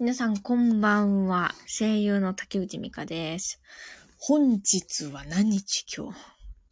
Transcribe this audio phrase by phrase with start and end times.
[0.00, 1.54] 皆さん、こんばんは。
[1.66, 3.60] 声優の竹内美香です。
[4.16, 6.10] 本日は何日今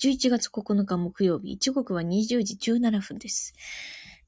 [0.01, 3.53] 日 ?11 月9日木曜日、時刻は20時17分です。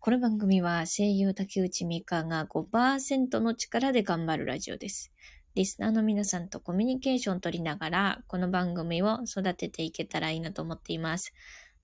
[0.00, 5.10] この番組は声優竹内美香が5%の力で頑張るラジオです。
[5.54, 11.32] リスナーの皆さんとコミュニケーションを取りながら、この番組を育てていけたらいいなと思っています。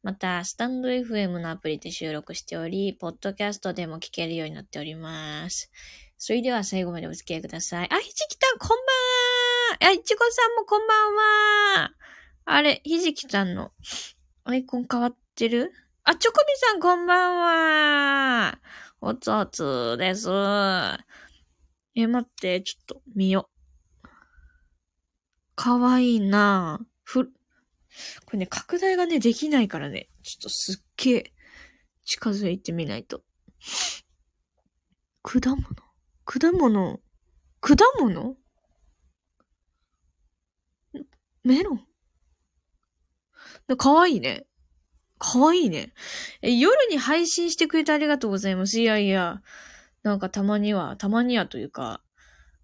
[0.03, 5.73] また、スタンド FM のアプリで収録しており、ポッドキャストでも聞けるようになっております。
[6.19, 7.89] それでは最後までお付き合いください。
[7.93, 8.69] あ、ひじきたん、こん
[9.81, 11.91] ばんあ、いちごさんもこんばんは
[12.47, 13.73] あれ、ひじきたんの
[14.45, 15.73] アイコン変わってる？
[16.05, 18.59] あ、チョコビさん、こんばんは
[19.01, 20.31] おつおつです。
[21.95, 23.51] え、待って、ちょっと見よ。
[25.55, 27.31] かわいいなふ、こ
[28.33, 31.33] れね、拡大がね、できないからね、ちょっとすっげえ
[32.05, 33.23] 近づいてみないと。
[35.23, 35.86] 果物？
[36.27, 37.01] 果物？
[37.61, 38.37] 果物？
[41.45, 41.75] メロ
[43.69, 43.77] ン？
[43.77, 44.45] かわいいね。
[45.19, 45.95] かわいいね。
[46.43, 48.81] え、夜に配信してくれてありがとうございます。
[48.81, 49.41] いやいや、
[50.03, 52.03] なんかたまには、たまにはというか、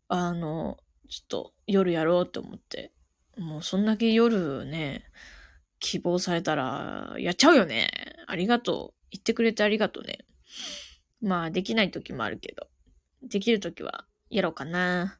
[0.08, 0.76] あの、
[1.08, 2.92] ちょっと夜やろうと思って。
[3.38, 5.04] もうそんだけ夜ね、
[5.78, 7.88] 希望されたら、やっちゃうよね。
[8.26, 8.94] ありがとう。
[9.12, 10.18] 言ってくれてありがとうね。
[11.20, 12.66] まあ、できない時もあるけど。
[13.22, 15.18] できるときはやろうかな。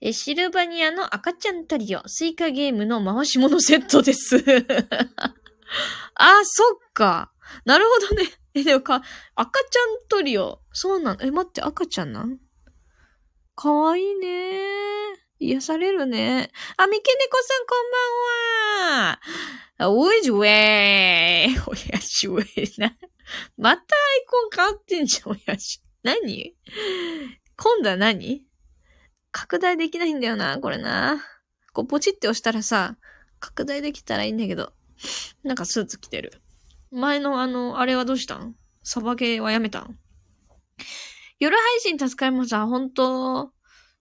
[0.00, 4.36] え、シルバニアの赤ちゃんトリオ、スイカゲームの回し物セットです。
[6.14, 7.32] あ、そっか。
[7.64, 8.30] なるほどね。
[8.54, 9.02] え、でもか、
[9.34, 10.62] 赤ちゃんトリオ。
[10.72, 11.22] そうなの。
[11.22, 12.38] え、待って、赤ちゃんなん？
[13.54, 14.58] かわいいね。
[15.38, 16.50] 癒されるね。
[16.76, 19.20] あ、みけねこさんこんばんは。
[19.78, 21.70] あおいじゅえー。
[21.70, 22.96] おやしゅえな。
[23.56, 25.82] またアイコン変わってんじゃん、おやし。
[26.02, 26.56] 何？
[27.56, 28.46] 今度は何？
[29.32, 31.22] 拡大できないんだよな、これな。
[31.72, 32.96] こう、ポチって押したらさ、
[33.38, 34.72] 拡大できたらいいんだけど。
[35.44, 36.42] なんかスーツ着てる。
[36.90, 38.56] 前のあの、あれはどうしたん？
[38.82, 39.98] サバゲーはやめたん？
[41.38, 42.54] 夜配信助かります。
[42.54, 43.52] あ、本当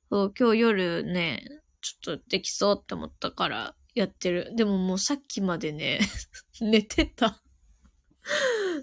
[0.10, 1.44] そう、今日夜ね、
[1.82, 4.54] ちょっとできそうって思ったからやってる。
[4.56, 6.00] でももうさっきまでね、
[6.60, 7.42] 寝てた。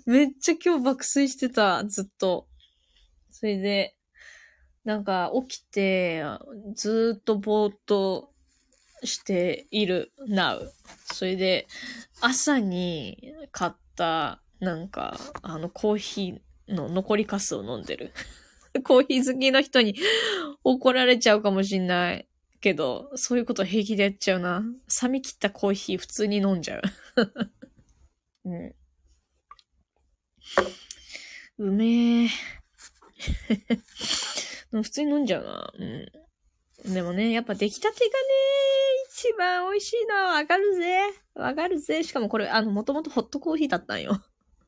[0.07, 2.49] めっちゃ今日爆睡してた、ずっと。
[3.39, 3.95] それで、
[4.83, 6.25] なんか起きて、
[6.75, 8.31] ずーっとぼーっと
[9.05, 10.67] している now。
[11.13, 11.67] それで、
[12.23, 18.13] 朝に買った、なんか、あの、コーヒーの残りカスを飲んでる。
[18.85, 19.97] コーヒー好きの人に
[20.65, 22.27] 怒られちゃうかもしんない
[22.63, 24.65] けど、そういうこと平気でやっちゃうな。
[25.03, 26.83] 冷め切ったコーヒー普通に飲んじゃう。
[28.49, 28.75] うん。
[31.59, 32.29] うめえ。
[34.72, 35.72] も普通に飲んじゃうな。
[35.78, 35.84] う
[36.88, 36.93] ん。
[36.93, 38.10] でもね、やっぱ出来たてがね、
[39.10, 41.00] 一番美味しいのはわかるぜ。
[41.34, 42.04] わかるぜ。
[42.04, 44.21] しかもこれ、あの、もともとホットコーヒーだったんよ。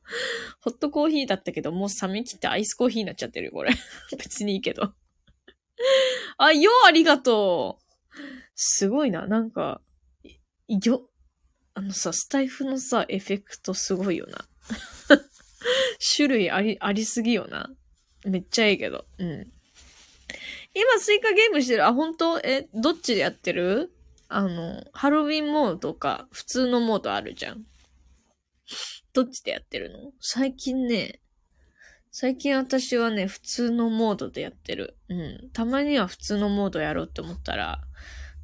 [0.61, 3.71] ホットコーヒーだったけど、もう冷め切ってアイスコーヒーになっちゃってるよ、これ。
[4.17, 4.93] 別にいいけど。
[6.37, 8.21] あ、よ、ありがとう。
[8.55, 9.81] すごいな、なんか、
[10.67, 11.09] よ、
[11.75, 14.49] あのさ、スタイフのさ、エフェクトすごいよな。
[16.15, 17.69] 種類あり、ありすぎよな。
[18.25, 19.05] めっちゃいいけど。
[19.17, 19.51] うん。
[20.73, 21.85] 今スイカゲームしてる？
[21.85, 22.39] あ、本当？
[22.39, 23.91] え、どっちでやってる？
[24.27, 27.63] あの、ハロウィンモードか、普通のモードあるじゃん。
[29.13, 30.11] どっちでやってるの？
[30.19, 31.19] 最近ね、
[32.11, 34.97] 最近私はね、普通のモードでやってる。
[35.09, 35.49] うん。
[35.51, 37.81] たまには普通のモードやろうって思ったら、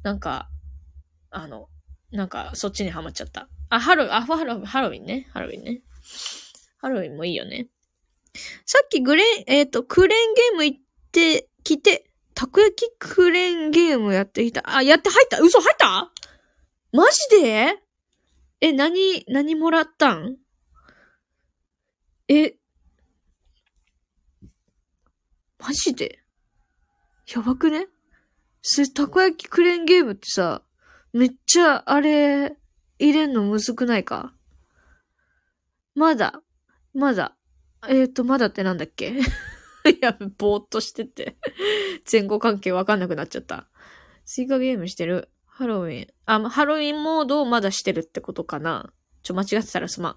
[0.02, 0.48] なんか、
[1.30, 1.68] あの、
[2.10, 3.48] なんか、そっちにはまっちゃった。
[3.68, 5.28] あ、ハロウィン、あ、ハロウィンね。
[5.32, 5.82] ハロウィンね。
[6.78, 7.68] ハロウィンもいいよね。
[8.64, 10.78] さっきグレーン、えっ、と、クレーンゲーム行っ
[11.12, 14.62] てきて、たこ焼きクレーンゲームやってきた。
[14.66, 15.40] あ、やって入った？
[15.40, 16.12] 嘘入った？
[16.92, 17.82] マジで？
[18.60, 20.36] え、何、何もらったん？
[22.28, 22.56] え、
[25.58, 26.20] マジで？
[27.34, 27.86] やばくね？
[28.62, 30.62] それ、たこ焼きクレーンゲームってさ、
[31.12, 32.56] めっちゃ、あれ、
[32.98, 34.34] 入れんのむずくないか？
[35.94, 36.42] まだ、
[36.92, 37.35] まだ、
[37.88, 39.10] えっ、ー、と、まだってなんだっけ？
[39.16, 41.36] いや、ぼーっとしてて。
[42.10, 43.68] 前後関係わかんなくなっちゃった。
[44.24, 45.30] スイカゲームしてる？
[45.46, 46.08] ハロウィン。
[46.26, 48.92] あ、ハロウィンモードをまだしてるってことかな。
[49.22, 50.16] ちょ、間違ってたらすまん。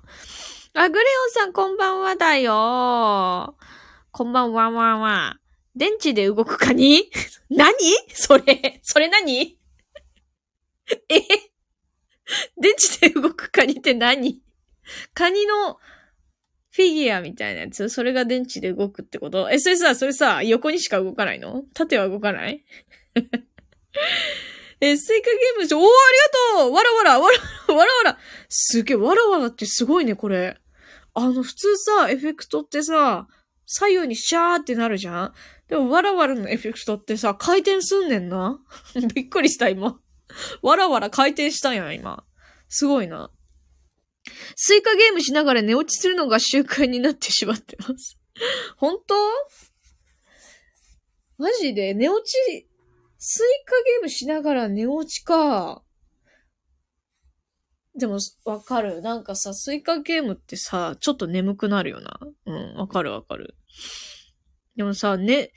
[0.74, 3.56] あ、グレオンさんこんばんはだよ
[4.12, 5.40] こんばんはわんわ。
[5.76, 7.10] 電池で動くカニ
[7.50, 7.74] 何？
[8.14, 9.58] それ、それ何？
[11.10, 11.20] え？
[12.58, 14.42] 電池で動くカニって何？
[15.14, 15.80] カニの
[16.80, 19.50] フィギュアみたいなやつそれが電池で動くってこと？
[19.52, 21.64] え、それさ、それさ、横にしか動かないの？
[21.74, 22.64] 縦は動かない？
[24.82, 25.88] え、スイカゲームでしょおー、あ
[26.56, 27.30] りがとうわらわら、わ
[27.68, 28.18] ら、わらわら。
[28.48, 30.58] すげえ、わらわらってすごいね、これ。
[31.16, 33.28] あの、普通さ、エフェクトってさ、
[33.66, 35.34] 左右にシャーってなるじゃん？
[35.68, 38.60] でも、わらわらのエフェクトってさ、回転すんねんな？
[39.14, 40.00] びっくりした、今。
[40.62, 42.24] わらわら回転したんや、今。
[42.70, 43.32] すごいな。
[44.56, 48.18] スイカゲームしながら寝落ちするのが習慣になってしまってます。
[48.78, 49.16] 本当？
[51.38, 51.94] マジで？
[51.94, 52.68] 寝落ち、
[53.18, 55.84] スイカゲームしながら寝落ちか。
[57.98, 59.02] でも、わかる。
[59.02, 62.20] なんかさ、スイカゲームってさ、ちょっと眠くなるよな。
[62.46, 63.56] うん、わかるわかる。
[64.78, 65.52] でもさ、ね、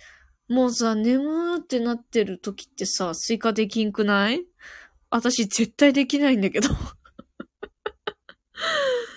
[0.49, 4.45] もうさ、眠ーってなってる時ってさ、スイカできんくない？
[5.11, 6.69] 私絶対できないんだけど。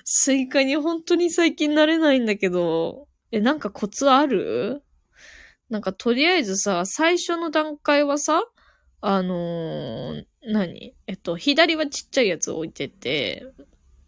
[0.03, 4.83] スイカに本当に最近なれないんだけど、え、なんかコツある？
[5.69, 8.44] なんかとりあえずさ、最初の段階はさ、
[9.01, 10.95] あのー、何？
[11.07, 13.45] えっと、左はちっちゃいやつを置いてて、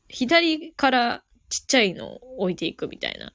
[0.08, 3.34] 左からちっちゃいのを置いていくみたいな。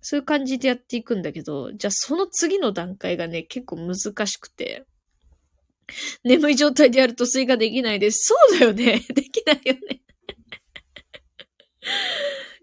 [0.00, 4.86] そういう感じでやっていくんだけど、じゃあその次の段階がね、結構難しくて。
[6.24, 8.32] 眠い状態でやるとスイカできないです。
[8.50, 9.04] そうだよね。
[9.14, 10.00] できないよね。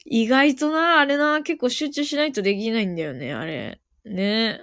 [0.05, 3.81] 意外とな、あれな、結構集中しないとできないんだよね、あれ。
[4.05, 4.61] ね。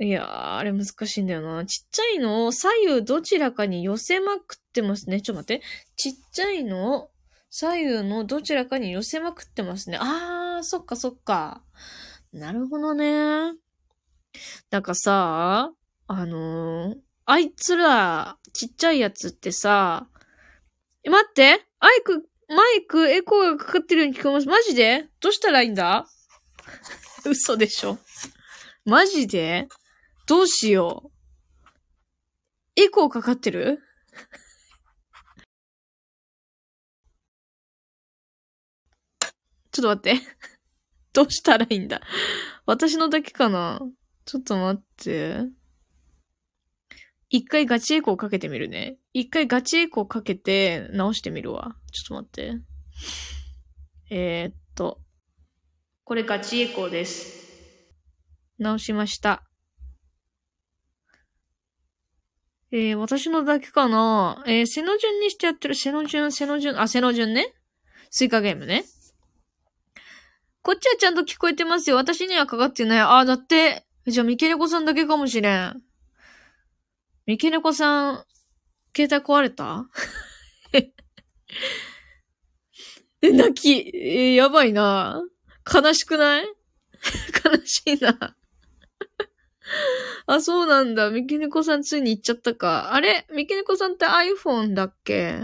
[0.00, 1.64] いやー、あれ難しいんだよな。
[1.64, 5.20] ちっちゃいのを左右どちらかに寄せまくってますね。
[5.20, 5.64] ちょっと待って。
[5.96, 7.10] ちっちゃいのを
[7.50, 9.98] 左右のどちらかに寄せまくってますね。
[9.98, 11.62] あー、そっかそっか。
[12.32, 13.54] なるほどね。
[14.70, 15.72] なんかさ、
[16.06, 20.08] あのー、あいつら、ちっちゃいやつってさ、
[21.04, 24.46] え、待ってアイク、マイク、エコーがかかってるように聞こえます。
[24.46, 25.08] マジで？
[25.20, 26.06] どうしたらいいんだ？
[27.26, 27.98] 嘘でしょ
[28.84, 29.68] マジで？
[30.26, 31.10] どうしよ
[32.76, 32.80] う。
[32.80, 33.80] エコーかかってる？
[39.72, 40.26] ちょっと待って。
[41.12, 42.00] どうしたらいいんだ？
[42.64, 43.80] 私のだけかな？
[44.24, 45.40] ちょっと待って。
[47.28, 48.98] 一回ガチエコーかけてみるね。
[49.18, 51.74] 一回ガチエコーかけて直してみるわ。
[51.90, 52.60] ちょっと待って。
[54.10, 55.00] えー、っと。
[56.04, 57.34] これガチエコーです。
[58.58, 59.42] 直しました。
[62.70, 65.74] えー、私のだけかなえー、背の順にしてやってる。
[65.74, 67.54] 背の順、背の順、あ、背の順ね。
[68.10, 68.84] スイカゲームね。
[70.60, 71.96] こっちはちゃんと聞こえてますよ。
[71.96, 73.00] 私にはかかってない。
[73.00, 73.86] あ、だって。
[74.06, 75.80] じゃあ、ミケネコさんだけかもしれん。
[77.24, 78.24] ミケネコさん、
[78.96, 79.86] 携帯壊れた？
[83.22, 85.22] え、泣き、えやばいな。
[85.72, 86.46] 悲しくない？
[87.44, 88.36] 悲しいな。
[90.26, 91.10] あ、そうなんだ。
[91.10, 92.94] ミケネコさんついに行っちゃったか。
[92.94, 93.26] あれ？
[93.32, 95.40] ミケネコさんって iPhone だっけ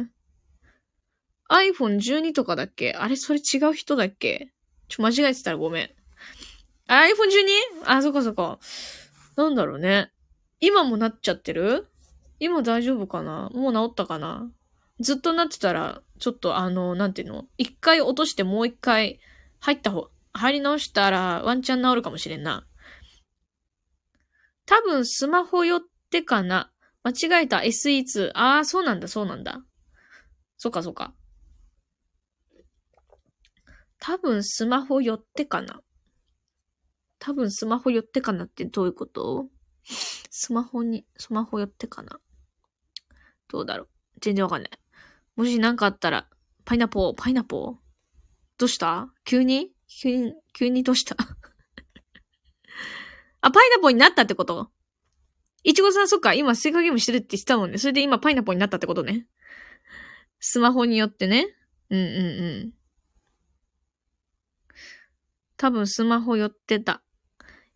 [1.50, 2.92] ?iPhone12 とかだっけ？
[2.94, 3.16] あれ？
[3.16, 4.52] それ違う人だっけ？
[4.88, 5.90] ちょ、間違えてたらごめん。
[6.88, 7.82] iPhone12?
[7.86, 8.58] あ、そこそこ。
[9.36, 10.12] なんだろうね。
[10.60, 11.88] 今もなっちゃってる？
[12.44, 13.50] 今大丈夫かな？
[13.54, 14.50] もう治ったかな？
[14.98, 17.44] ずっとなってたら、ちょっとあの、なんていうの？
[17.56, 19.20] 一回落としてもう一回
[19.60, 22.66] 入った方、入り直したらワンチャン治るかもしれんな。
[24.66, 26.72] 多分スマホ寄ってかな？
[27.04, 28.32] 間違えた SE2。
[28.34, 29.62] ああ、そうなんだ、そうなんだ。
[30.56, 31.14] そっかそっか。
[34.00, 35.80] 多分スマホ寄ってかな。
[37.20, 39.46] 多分スマホ寄ってかなってどういうこと？
[39.84, 42.18] スマホに、スマホ寄ってかな
[43.52, 43.88] どうだろう
[44.20, 44.70] 全然わかんない。
[45.36, 46.26] もし何かあったら、
[46.64, 47.76] パイナポー、パイナポー？
[48.58, 49.12] どうした？
[49.24, 49.72] 急に？
[49.86, 51.16] 急に、急にどうした？
[53.42, 54.70] あ、パイナポーになったってこと？
[55.64, 57.78] いちごさん、そっか、今スイカゲームしてるって言ってたもんね。
[57.78, 59.26] それで今パイナポーになったってことね。
[60.40, 61.46] スマホによってね。
[61.90, 62.08] うんうんう
[62.68, 62.72] ん。
[65.56, 67.02] 多分スマホ寄ってた。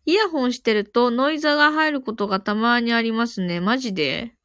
[0.05, 3.59] イヤホンしてるとノイザーが入ることがたまにありますね。
[3.59, 4.36] マジで？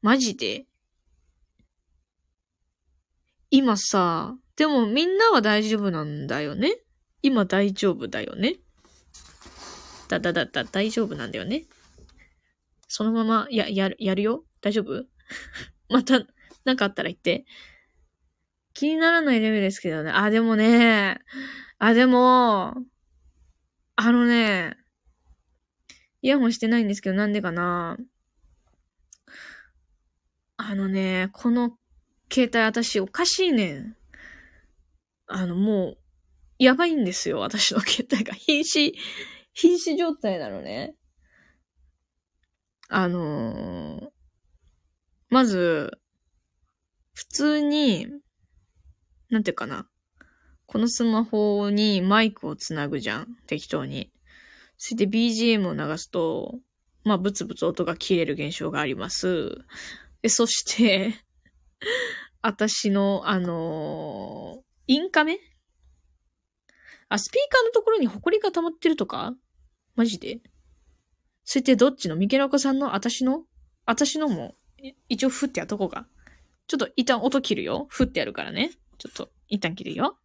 [0.00, 0.66] マジで？
[3.50, 6.76] 今さ、でもみんなは大丈夫なんだよね？
[7.22, 8.56] 今大丈夫だよね？
[10.08, 11.64] だだだだ、大丈夫なんだよね？
[12.86, 14.44] そのまま、や、やる、やるよ？
[14.60, 15.04] 大丈夫？
[15.90, 16.20] また、
[16.64, 17.44] なんかあったら言って。
[18.74, 20.10] 気にならないレベルですけどね。
[20.12, 21.18] あ、でもね、
[21.78, 22.74] あ、でも、
[23.96, 24.76] あのね、
[26.22, 27.96] イヤホンしてないんですけど、なんでかな。
[30.60, 31.70] あのね、この
[32.30, 33.96] 携帯私おかしいねん。
[35.28, 35.98] あの、もう、
[36.58, 38.34] やばいんですよ、私の携帯が。
[38.34, 38.94] 瀕死、
[39.54, 40.96] 瀕死状態なのね。
[42.88, 44.08] あのー、
[45.30, 45.92] まず、
[47.14, 48.08] 普通に、
[49.30, 49.88] なんていうかな。
[50.66, 53.36] このスマホにマイクをつなぐじゃん。
[53.46, 54.10] 適当に。
[54.76, 56.58] それで BGM を流すと、
[57.04, 59.58] まあ、ブツブツ音が切れる現象があります。
[60.22, 61.14] で、そして
[62.42, 65.38] 私の、あのー、インカメ？
[67.08, 69.34] あ、スピーカーのところにホコリが溜まってるとか？
[69.94, 70.40] マジで？
[71.44, 72.16] それってどっちの？
[72.16, 72.94] ミケラコさんの？
[72.94, 73.44] 私の？
[73.86, 74.54] 私のも、
[75.08, 76.06] 一応ふってやっとこうか。
[76.66, 77.86] ちょっと一旦音切るよ。
[77.88, 78.70] ふってやるからね。
[78.98, 80.18] ちょっと一旦切るよ。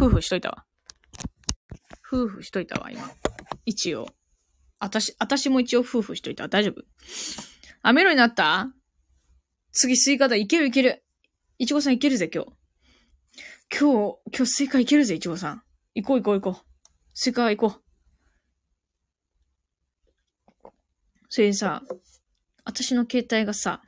[0.00, 0.64] 夫婦しといたわ。
[2.10, 3.02] 夫婦しといたわ、今。
[3.66, 4.08] 一応。
[4.78, 6.48] あたし、あたしも一応夫婦しといた。
[6.48, 6.82] 大丈夫？
[7.82, 8.72] あ、メロになった？
[9.72, 10.36] 次、スイカだ。
[10.36, 11.04] いけるいける。
[11.58, 12.52] いちごさんいけるぜ、今日。
[13.78, 15.62] 今日、今日スイカいけるぜ、いちごさん。
[15.94, 16.66] 行こう行こう行こう。
[17.12, 17.76] スイカ行こ
[20.64, 20.70] う。
[21.28, 21.82] それでさ、
[22.64, 23.82] 私の携帯がさ、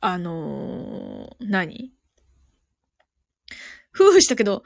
[0.00, 1.92] あのー、何？
[3.92, 4.62] 夫婦したけど、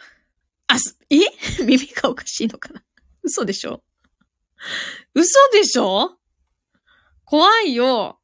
[0.73, 0.77] あ、
[1.11, 1.19] え？
[1.65, 2.83] 耳がおかしいのかな？
[3.23, 3.83] 嘘でしょ？
[5.15, 6.19] 嘘でしょ？
[7.25, 8.21] 怖いよ。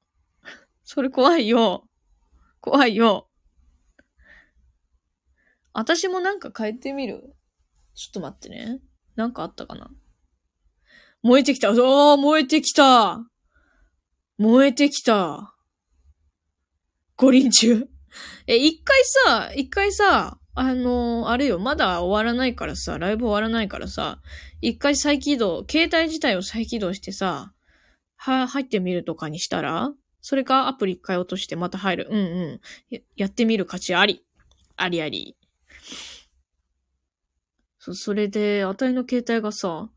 [0.85, 1.89] それ怖いよ。
[2.61, 3.29] 怖いよ。
[5.73, 7.37] 私もなんか変えてみる？
[7.95, 8.81] ちょっと待ってね。
[9.15, 9.91] なんかあったかな？
[11.23, 11.71] 燃えてきた。
[11.71, 13.27] ああ、燃えてきた。
[14.39, 15.55] 燃えてきた。
[17.17, 17.89] 五輪中。
[18.47, 24.21] え、一回さ、一回さ、あの、あれよ、まだ終わらないからさ、ライブ終わらないからさ、
[24.61, 27.53] 一回再起動、携帯自体を再起動してさ、
[28.17, 32.09] は、入ってみるとかにしたらそれかアプリ一回落としてまた入る。
[32.11, 32.21] うんう
[32.55, 32.61] ん
[32.91, 33.01] や。
[33.17, 34.25] やってみる価値あり。
[34.77, 35.37] ありあり。
[37.79, 39.89] そ、それで、あたいの携帯がさ、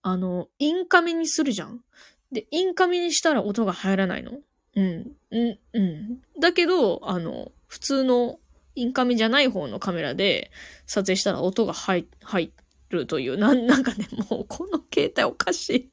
[0.00, 1.84] あの、インカメにするじゃん。
[2.32, 4.32] で、インカメにしたら音が入らないの。
[4.74, 6.22] うん、うん、うん。
[6.40, 8.38] だけど、あの、普通の
[8.74, 10.50] インカメじゃない方のカメラで
[10.86, 12.52] 撮影したら音が入、入
[12.90, 15.92] るという、なん、なんかね、もうこの携帯おかしい。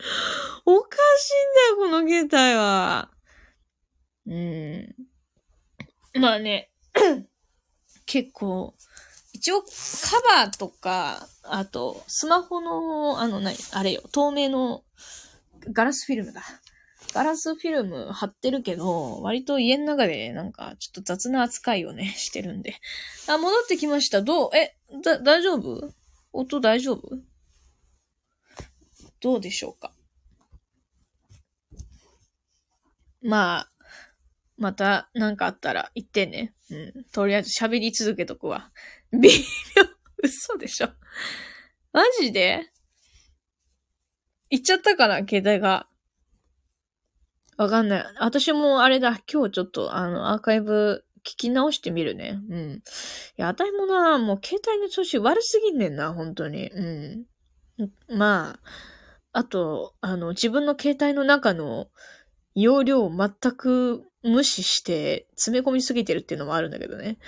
[0.64, 1.32] おかしい
[1.74, 3.10] んだよ、この携帯は。
[4.26, 4.94] うん。
[6.20, 6.70] まあね、
[8.06, 8.74] 結構、
[9.32, 9.68] 一応カ
[10.44, 14.84] バーとか、あと、スマホの、あの、何あれよ、透明の
[15.72, 16.42] ガラスフィルムだ。
[17.12, 22.76] ガラスフィルム貼ってるけど、割と家の中でなんかちょっと雑な扱いをね、 してるんで。
[23.28, 24.22] あ、戻ってきました。
[24.22, 24.50] どう？
[24.56, 25.92] え、だ、大丈夫？
[26.32, 27.18] 音大丈夫？
[29.20, 29.92] どうでしょうか？
[33.22, 33.72] まあ、
[34.56, 36.54] また何かあったら言ってね。
[36.70, 37.04] うん。
[37.12, 38.70] とりあえず喋り続けとくわ。
[39.12, 39.84] 微妙。
[40.22, 40.90] 嘘でしょ。
[41.92, 42.70] マジで？
[44.48, 45.18] 言っちゃったかな？
[45.18, 45.88] 携帯が。
[47.60, 48.04] わかんない。
[48.18, 49.20] 私もあれだ。
[49.30, 52.40] 今日ちょっとあの、アーカイブ聞き直してみるね。
[52.48, 52.70] うん。
[52.76, 52.80] い
[53.36, 56.70] や、あたいもな、もう携帯の調子悪すぎんねんな、本当に。
[56.70, 57.26] うん。
[58.08, 58.58] ま
[59.32, 61.88] あ、あと、あの、自分の携帯の中の
[62.54, 67.18] 容量を全く無視して詰め込みすぎてるっていうのもあるんだけどね。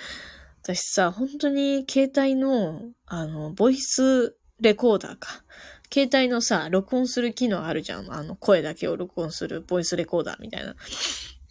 [0.63, 5.43] 私さ、本当に携帯の、あの、ボイスレコーダーか。
[5.93, 8.11] 携帯のさ、録音する機能あるじゃん。
[8.11, 10.75] あの、声だけを録音するボイスレコーダーみたいな。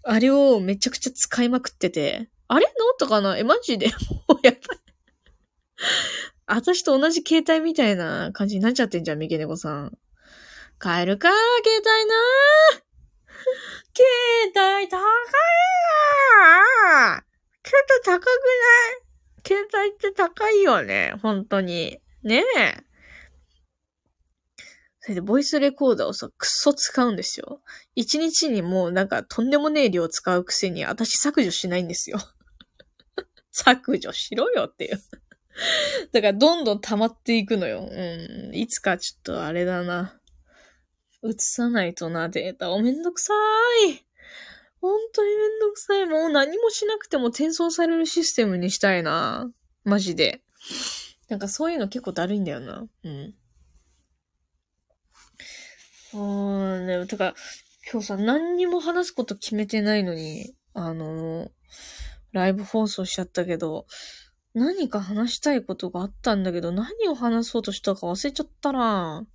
[0.03, 2.67] あれをめちゃくちゃ使いまくってて、あれ？
[2.67, 3.39] 治ったかな？
[3.39, 3.87] え、マジで？
[4.29, 4.81] もうやっぱり
[6.47, 9.97] 私と同じ携帯みたいな感じになっちゃってんじゃん、三毛猫さん。
[10.81, 11.29] 帰るか？
[11.31, 12.17] 携帯な？
[13.95, 15.01] 携帯高い
[16.41, 17.25] な
[17.65, 18.31] 携帯高くな
[18.91, 19.03] い？
[19.47, 21.15] 携帯って高いよね。
[21.23, 22.01] 本当に。
[22.25, 22.83] ねえ。
[25.05, 27.61] それで、ボイスレコーダーをさ、くっそ使うんですよ。
[27.97, 32.21] 一日にもうなんかとんでもねえ量使うくせに、私削除しないんですよ。
[33.51, 35.03] 削除しろよっていう
[36.13, 37.89] だから、どんどん溜まっていくのよ。
[37.91, 38.55] うん。
[38.55, 40.21] いつかちょっとあれだな。
[41.25, 44.07] 映さないとな、データをめんどくさーい。
[44.81, 46.07] 本当にめんどくさい。
[46.07, 49.51] もう何もしなくても転送されるシステムにしたいな。
[49.83, 50.43] マジで。
[51.29, 52.87] なんかそういうの結構だるいんだよな。
[53.03, 53.35] うん。
[56.15, 57.35] あーね、てか、
[57.91, 61.51] 今日さ、何にも話すこと決めてないのに、あの、
[62.33, 63.87] ライブ放送しちゃったけど、
[64.55, 69.27] 何か話したいことがあったんだけど、何を話そうとしたか忘れちゃったな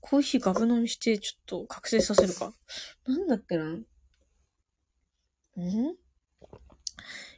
[0.00, 2.52] コーヒーガブ飲みして、ちょっと覚醒させるか。
[3.06, 3.84] なんだっけなん？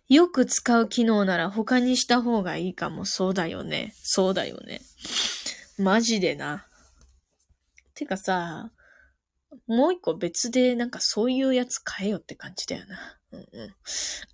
[0.09, 3.05] よく使う機能なら他にした方がいいかも。
[3.05, 3.93] そうだよね。
[4.03, 4.81] そうだよね。
[5.77, 6.67] マジでな。
[7.95, 8.71] てかさ、
[9.67, 13.19] もう一個別でなんかそういうやつ買えよって感じだよな。
[13.33, 13.75] うんうん。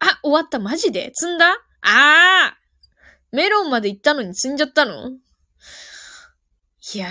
[0.01, 0.59] あ、終わった。
[0.59, 1.11] マジで？
[1.15, 1.51] 積んだ？
[1.51, 2.59] ああ
[3.33, 5.11] メロンまで行ったのに積んじゃったの？
[6.95, 7.11] いやー。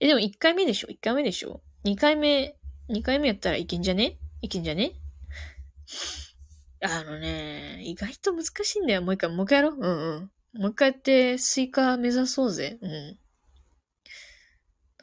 [0.00, 2.56] え、でも1回目でしょ ?1 回目でしょ ?2 回目、
[2.90, 4.18] 2回目やったらいけんじゃね？
[4.40, 4.94] いけんじゃね？
[6.84, 9.02] あのね、意外と難しいんだよ。
[9.02, 9.76] もう一回、もう一回やろう。
[9.78, 10.60] うんうん。
[10.60, 12.78] もう一回やって、スイカ目指そうぜ。
[12.82, 13.18] うん。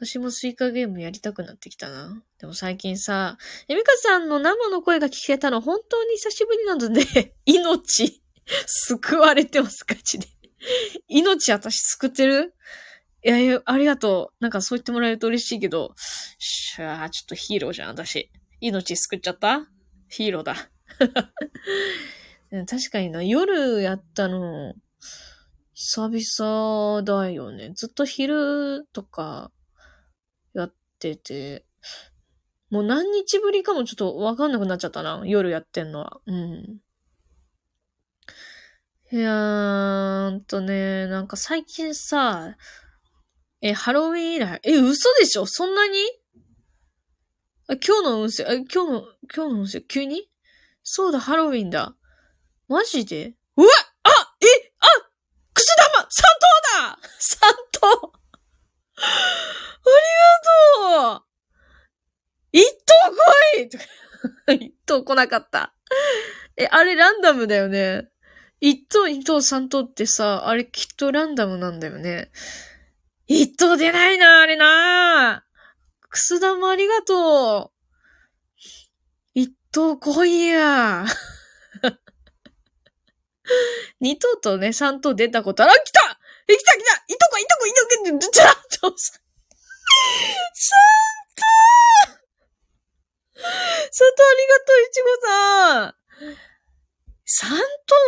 [0.02, 2.22] 私もスイカゲームやりたくなってきたな。
[2.38, 3.36] でも最近さ、
[3.68, 8.22] エミカさんの生の声が聞けたの本当に久しぶりなので、 命、
[8.66, 10.26] 救われてます、ガチで。
[11.06, 12.54] 命私救ってる？
[13.22, 14.42] いやいや、ありがとう。
[14.42, 15.92] なんかそう言ってもらえると嬉しいけど、
[16.38, 18.30] しゃあ、ちょっとヒーローじゃん、私。
[18.60, 19.68] 命救っちゃった？
[20.08, 20.70] ヒーローだ。
[22.66, 24.74] 確かにな、夜やったの、
[25.74, 27.72] 久々だよね。
[27.74, 29.52] ずっと昼とか
[31.08, 31.64] ってて、
[32.68, 35.22] もう何日ぶりかもちょっとわかんなくなっちゃったな。
[35.24, 36.20] 夜やってんのは。
[36.26, 36.80] うん。
[39.12, 42.54] いやーんとね、なんか最近さ、
[43.62, 45.46] え、ハロウィン以来、え、嘘でしょ？
[45.46, 45.98] そんなに？
[47.68, 49.02] あ今日の運勢、え、今日の、
[49.34, 50.30] 今日の運勢、急に？
[50.82, 51.96] そうだ、ハロウィンだ。
[52.68, 53.34] マジで？
[53.56, 53.68] うわ
[54.04, 54.46] あえ
[54.78, 54.86] あ
[55.52, 56.06] くす玉！
[56.08, 56.98] 三頭だ！
[57.18, 57.40] 三
[57.72, 58.12] 頭！
[62.52, 63.10] 一頭
[64.48, 65.74] 来い一頭来なかった。
[66.56, 68.08] え、あれランダムだよね。
[68.60, 72.30] 一頭、二頭、三頭ってさ、あれきっとランダムなんだよね。
[73.26, 75.44] 一頭出ないな、あれな
[76.08, 77.80] くす玉ありがとう。
[79.72, 81.06] 頭来いや。
[84.00, 87.86] 二頭とね、三頭出たことあら、来たえ、来た来たいとこいとこいと
[88.26, 88.94] こ、ちゃっと、
[90.54, 90.78] 三
[91.36, 91.44] 頭
[93.92, 95.94] 三頭ありがとう、いちごさん。
[97.24, 97.58] 三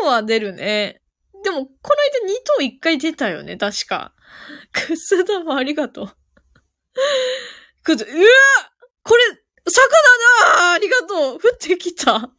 [0.02, 1.00] 頭は出るね。
[1.42, 4.14] でも、この間二頭一回出たよね、確か。
[4.72, 6.16] くす玉ありがとう。
[7.82, 8.14] くず、うわ
[9.02, 9.24] これ、
[9.68, 9.88] 魚
[10.54, 12.30] だありがとう降ってきた。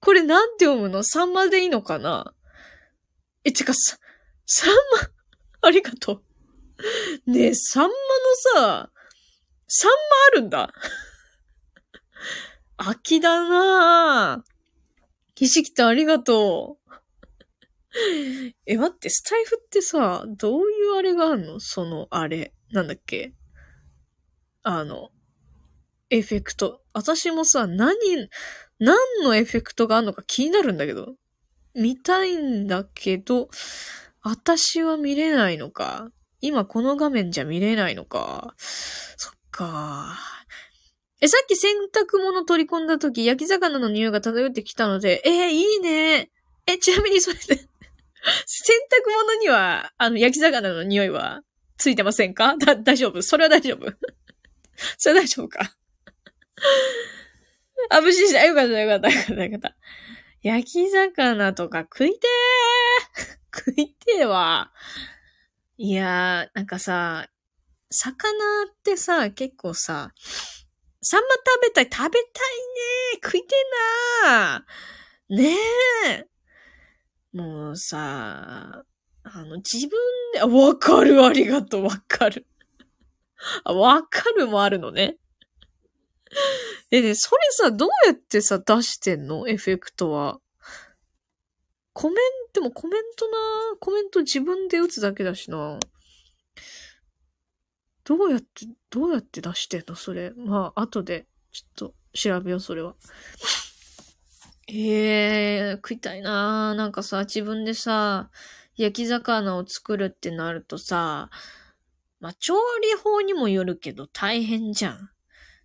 [0.00, 1.04] これなんて読むの？
[1.04, 2.34] サンマでいいのかな？
[3.44, 3.98] え、てか、さ、
[4.46, 4.78] サンマ、
[5.68, 6.24] ありがとう。
[7.26, 7.94] ねえ、サンマの
[8.84, 8.90] さ、
[9.68, 9.96] サンマ
[10.28, 10.72] あるんだ。
[12.76, 14.52] 秋だなぁ。
[15.34, 16.92] ひしきたありがとう。
[18.66, 21.60] え、待って、スタイフってさ、どういうあれがあんの？
[21.60, 22.54] そのあれ。
[22.70, 23.34] なんだっけ？
[24.62, 25.10] あの、
[26.10, 26.82] エフェクト。
[26.92, 27.96] 私もさ、何、
[28.78, 31.16] 何のエフェクトがあるのか気になるんだけど。
[31.74, 33.48] 見たいんだけど、
[34.22, 36.10] 私は見れないのか。
[36.42, 38.54] 今この画面じゃ見れないのか。
[38.58, 40.18] そっか。
[41.20, 46.30] え、さっき洗濯物取り込んだ時、焼き魚の匂いが漂ってきたので、えー、いいね。
[46.66, 51.42] え、ちなみにそれで 洗濯物には、あの、焼き魚の匂いは
[51.78, 52.56] ついてませんか？
[52.56, 53.22] だ、大丈夫？
[53.22, 53.86] それは大丈夫？
[54.98, 55.76] それは大丈夫か？
[57.90, 58.44] あ、無視した。
[58.44, 59.76] よかった、よかった、よかった、よかった。
[60.42, 64.72] 焼き魚とか食いてー食いてーわ。
[65.84, 67.26] いやー、なんかさ、
[67.90, 68.28] 魚
[68.70, 70.12] ってさ、結構さ、
[71.02, 72.22] サンマ食べたい、食べたいね
[73.20, 75.56] 食いてーなーね
[76.06, 77.36] え。
[77.36, 78.84] もうさ、
[79.24, 79.98] あの、自分
[80.34, 82.46] で、わかる、ありがとう、わかる。
[83.64, 85.16] わかるもあるのね。
[86.92, 89.48] え、ね、それさ、どうやってさ、出してんの？
[89.48, 90.38] エフェクトは。
[91.92, 92.16] コメン
[92.52, 93.38] ト、もコメントな、
[93.78, 95.78] コメント自分で打つだけだしな。
[98.04, 99.94] どうやって、どうやって出してんの？
[99.94, 100.32] それ。
[100.36, 102.94] まあ、後で、ちょっと調べよう、それは。
[104.68, 108.30] ええー、食いたいななんかさ、自分でさ、
[108.76, 111.30] 焼き魚を作るってなるとさ、
[112.20, 115.10] まあ、調理法にもよるけど大変じゃん。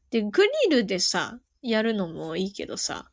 [0.09, 3.09] で、グリルでさ、やるのもいいけどさ、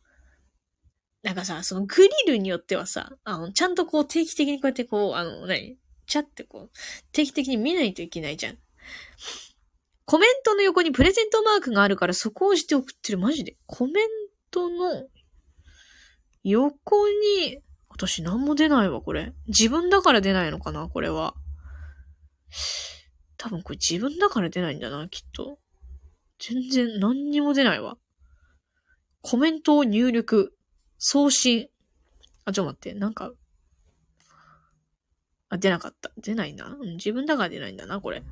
[1.25, 5.79] なんかさ、そのグリルによってはさ、あの、ちゃんとこう定期的にこうやってこう、あの、何？
[6.07, 6.71] チャってこう、
[7.13, 8.59] 定期的に見ないといけないじゃん。
[10.05, 13.19] コメントの横にプレゼントマークがあるからそこを押して送ってる。
[13.19, 13.57] マジで？
[13.65, 14.07] コメン
[14.51, 15.07] トの
[16.43, 19.33] 横に、私何も出ないわ、これ。
[19.47, 21.35] 自分だから出ないのかな、これは。
[23.39, 25.59] 多分これ自分だから出ないんだな、きっと。
[26.39, 27.97] 全然何にも出ないわ。
[29.23, 30.54] コメントを入力。
[31.07, 31.69] 送信。
[32.47, 32.95] あ、ちょ待って。
[32.95, 33.31] なんか。
[35.51, 36.11] あ、出なかった。
[36.17, 36.79] 出ないな。
[36.81, 38.23] うん、自分だから出ないんだな、これ。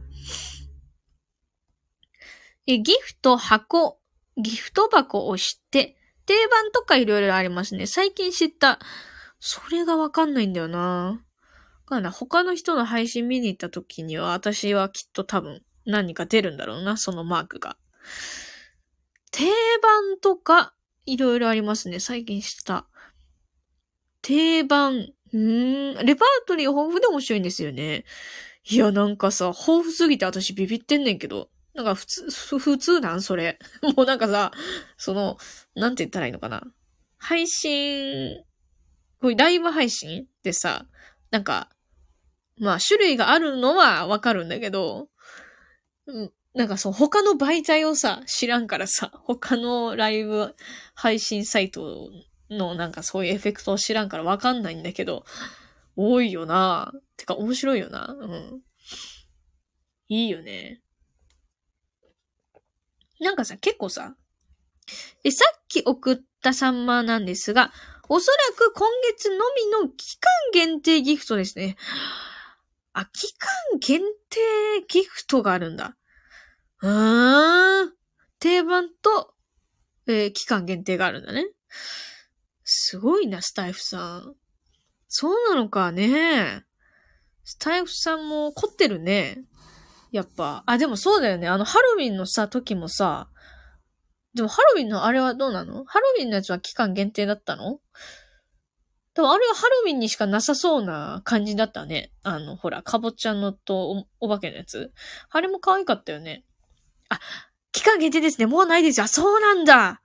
[2.67, 4.01] え、ギフト箱、
[4.39, 7.87] ギフト箱を知って、定番とかいろいろありますね。
[7.87, 8.79] 最近知った。
[9.39, 11.23] それがわかんないんだよな。
[11.85, 12.11] かな。
[12.11, 17.77] 他の人の配信見に行った時には、私はきっと多分何か出るんだろうな、そのマークが。
[19.31, 19.45] 定
[19.83, 20.75] 番とか、
[21.07, 22.01] いろいろありますね。
[22.01, 22.87] 最近知った。
[24.23, 25.09] 定番。
[25.33, 26.07] うーん。
[26.07, 28.05] レパートリー豊富で面白いんですよね。
[28.69, 31.51] いや、なんかさ、豊富すぎて私ビビってんねんけど。
[31.75, 33.59] なんか普通、普通なんそれ。
[33.97, 34.53] もうなんかさ、
[34.97, 35.39] その、
[35.75, 36.63] なんて言ったらいいのかな。
[37.19, 38.45] 配信、
[39.21, 40.87] こういうライブ配信でさ、
[41.31, 41.71] なんか、
[42.59, 45.09] まあ種類があるのはわかるんだけど、
[46.55, 50.55] なんかそう、他の媒体をさ、知らんからさ、他のライブ
[50.95, 52.11] 配信サイト
[52.51, 55.25] のなんかそういうエフェクトを知らんからわかんないんだけど、
[55.97, 58.61] 多いよなてか面白いよなうん。
[60.09, 60.81] いいよね。
[63.21, 64.15] なんかさ、結構さ、
[65.25, 67.73] え、さっき送ったサンマなんですが、
[68.09, 71.77] おそらく今月のみの期間限定ギフトですね。
[72.93, 73.49] あ、期間
[73.81, 74.41] 限定
[74.89, 75.97] ギフトがあるんだ。
[76.83, 77.91] うー。
[78.39, 79.35] 定番と、
[80.07, 81.47] えー、期間限定があるんだね。
[82.65, 84.35] すごいな、スタイフさん。
[85.09, 86.65] そうなのかね。
[87.45, 89.45] スタイフさんも凝ってるね。
[90.11, 90.65] やっぱ。
[90.67, 91.49] あ、でもそうだよね。
[91.49, 93.29] あの、ハロウィンのさ、時もさ、
[94.35, 95.85] でもハロウィンのあれはどうなの？
[95.85, 97.81] ハロウィンのやつは期間限定だったの？
[99.15, 102.13] でもあれはハロウィンにしかなさそうな感じだったね。
[102.23, 104.91] あの、ほら、かぼちゃのとおお化けのやつ。
[105.29, 106.45] あれも可愛かったよね。
[107.15, 107.21] あ、
[107.73, 108.47] 期間限定ですね。
[108.47, 109.05] もうないですよ。
[109.05, 110.01] あ、そうなんだ。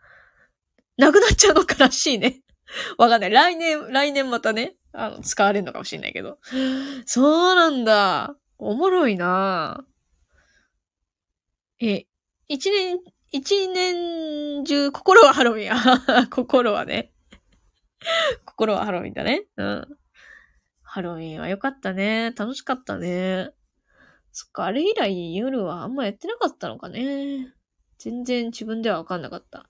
[0.98, 2.42] なくなっちゃうのからしいね。
[2.98, 3.32] わかんない。
[3.32, 6.40] 来年、来年またね、あの、使われるのかもしれないけど。
[7.06, 8.36] そうなんだ。
[8.58, 9.86] おもろいな
[11.80, 12.08] え、
[12.48, 13.00] 一年、
[13.32, 16.28] 一年中、心はハロウィン。
[16.30, 17.12] 心はね。
[18.46, 19.46] 心はハロウィンだね。
[19.58, 19.98] うん。
[20.82, 22.32] ハロウィンは良かったね。
[22.36, 23.52] 楽しかったね。
[24.40, 27.56] そっか、あれ以来夜はあんまやってなかったのかね。
[27.98, 29.68] 全然自分ではわかんなかった。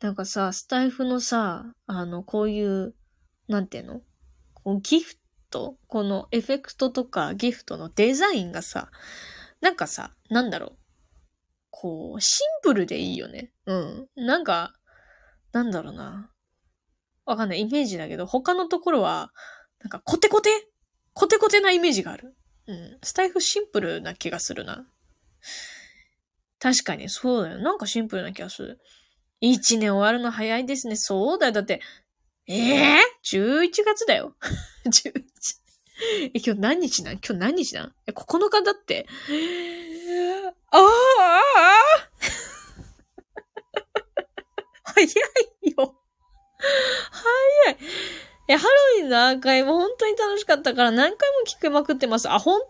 [0.00, 2.96] なんかさ、スタイフのさ、あの、こういう、
[3.46, 4.00] なんていうの？
[4.54, 5.14] こうギフ
[5.50, 5.76] ト？
[5.86, 8.90] このエフェクトとかギフトのデザインがさ、
[9.60, 10.76] なんかさ、なんだろう？
[11.70, 13.52] こう、シンプルでいいよね。
[13.66, 14.08] うん。
[14.16, 14.74] なんか、
[15.52, 16.28] なんだろうな。
[17.24, 17.60] わかんない。
[17.60, 19.30] イメージだけど、他のところは、
[19.78, 20.50] なんかコテコテ？
[21.12, 22.34] コテコテなイメージがある。
[22.66, 22.98] うん。
[23.02, 24.86] スタイフシンプルな気がするな。
[26.58, 27.58] 確かに、そうだよ。
[27.58, 28.80] なんかシンプルな気がする。
[29.40, 30.96] 一年終わるの早いですね。
[30.96, 31.52] そうだよ。
[31.52, 31.82] だって、
[32.46, 34.36] ええー、?11 月だよ。
[34.86, 35.12] 11
[36.34, 37.14] え、今日何日なん？
[37.14, 37.94] 今日何日なん？
[38.06, 39.06] え、9日だって。
[40.70, 41.40] ああ
[44.94, 46.00] 早いよ。
[47.10, 47.76] 早い。
[48.46, 52.30] え、ハロウィンのアーカイブ本当に楽しかったから何回も聞きまくってます。
[52.30, 52.60] あ、本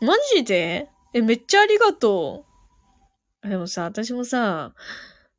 [0.00, 0.06] 当？
[0.06, 0.88] マジで？
[1.12, 2.44] え、めっちゃありがと
[3.44, 3.48] う。
[3.48, 4.74] でもさ、私もさ、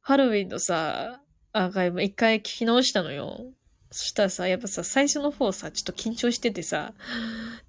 [0.02, 3.40] ハロウィンのさ、アーカイブ一回聞き直したのよ。
[3.92, 6.94] そしたらさ、やっぱさ、最初の方さ、ちょっと緊張しててさ、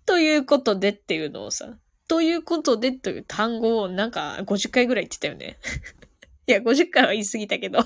[0.05, 5.59] ということでっていうのをさ、ということでという単語をなんか50回ぐらい言ってたよね。
[6.47, 7.79] いや、50回は言い過ぎたけど。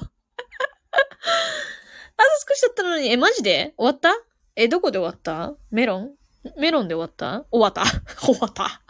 [2.17, 3.75] あと少しだったのに、え、マジで？
[3.77, 4.11] 終わった？
[4.57, 5.55] え、どこで終わった？
[5.71, 6.11] メロン？
[6.59, 7.47] メロンで終わった？
[7.51, 7.85] 終わった。
[8.21, 8.83] 終わった。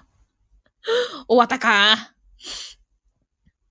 [1.28, 2.14] 終わったか。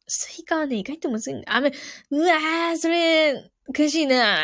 [0.07, 1.55] スイカはね、意外とむずいんだ。
[1.55, 1.71] あ、め、
[2.11, 4.39] うわー、それ、悔しいな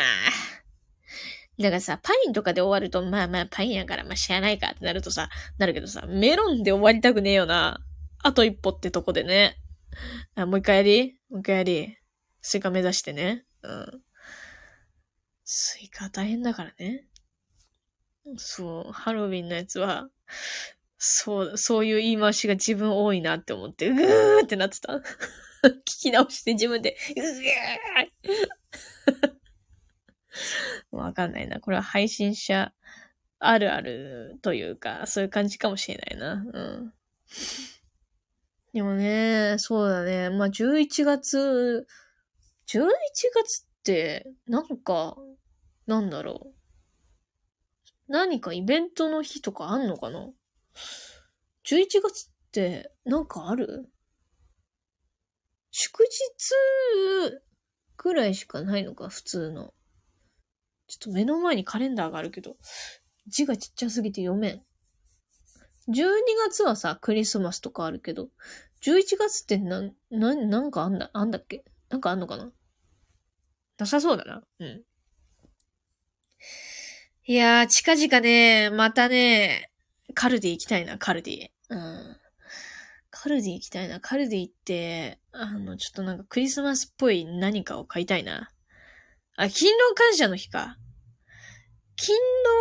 [1.58, 7.80] だかさ、パインとかで終わると、まあまあパインやから、まあ知らないかってなるとさ、なるけどさ、メロンで終わりたくねえよな。
[8.22, 9.56] あと一歩ってとこでね。
[10.36, 11.18] あ、もう一回やり？
[11.28, 11.96] もう一回やり。
[12.40, 13.44] スイカ目指してね。
[13.62, 14.02] うん。
[15.52, 17.06] スイカ大変だからね。
[18.36, 20.08] そう、ハロウィンのやつは、
[20.96, 24.92] そう、そういう言い回しが自分多いなって思って、うーってなってた。
[25.66, 31.58] 聞き直して自分で、うー わかんないな。
[31.58, 32.72] これは配信者
[33.40, 36.34] あるあるというか、そういう感じかもしれないな。
[36.34, 36.94] うん。
[38.72, 40.30] でもね、そうだね。
[40.30, 41.88] まあ、11月、
[42.68, 42.86] 11
[43.34, 45.16] 月って、なんか、
[45.90, 46.54] なんだろう。
[48.06, 50.30] 何かイベントの日とかあんのかな
[51.66, 53.90] ?11 月ってなんかある？
[55.72, 56.10] 祝日
[57.96, 59.74] くらいしかないのか普通の。
[60.86, 62.56] ちょっと目の前にカレンダーがあるけど、
[63.26, 64.62] 字がちっちゃすぎて読めん。
[65.88, 66.04] 12
[66.46, 68.28] 月はさ、クリスマスとかあるけど、
[68.82, 71.64] 11月ってな、な、なんかあんだ、あんだっけ？
[71.88, 72.52] なんかあんのかな？
[73.78, 74.42] なさそうだな。
[74.60, 74.82] うん。
[77.26, 79.70] いやー、近々ね、またね、
[80.14, 81.48] カルディ行きたいな、カルディ。
[81.68, 82.16] うん。
[83.10, 84.00] カルディ行きたいな。
[84.00, 88.50] カルディ行って、あの、ちょっとなんかクリスマスっぽい何かを買いたいな。
[89.36, 90.78] あ、勤労感謝の日か。
[91.96, 92.18] 勤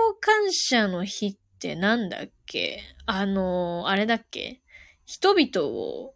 [0.09, 2.81] 労感謝の日ってなんだっけ？
[3.05, 4.61] あの、あれだっけ？
[5.05, 6.13] 人々を、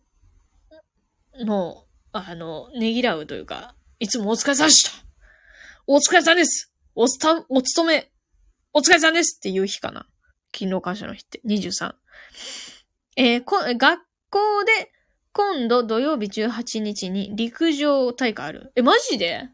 [1.40, 4.92] の、あの、ねぎらうというか、いつもお疲れ様でした
[5.88, 8.12] お疲れ様ですおつた、お勤め、
[8.76, 10.08] お疲れ様ですっていう日かな
[10.52, 11.94] 勤労感謝の日って、23。
[13.16, 14.92] えー、こ、学校で、
[15.32, 18.72] 今度土曜日18日に陸上大会ある。
[18.76, 19.48] え、マジで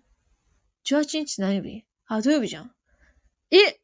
[0.90, 1.84] ?18 日何曜日？
[2.08, 2.72] あ、土曜日じゃん。
[3.52, 3.82] え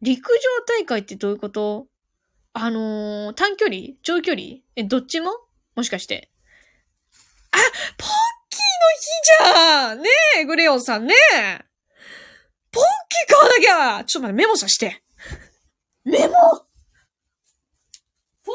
[0.00, 1.86] 陸上大会ってどういうこと？
[2.54, 3.94] あのー、短距離？
[4.02, 4.60] 長距離？
[4.74, 5.32] え、どっちも？
[5.74, 6.30] もしかして。
[7.50, 7.58] あ
[7.98, 8.08] ポッ
[8.48, 9.06] キーの日
[9.44, 11.64] じゃんねえ、グレオンさんねえ
[12.76, 15.02] ポッキー買わなきゃちょっと待って、メモさして。
[16.04, 16.34] メモ？
[18.44, 18.54] ポッ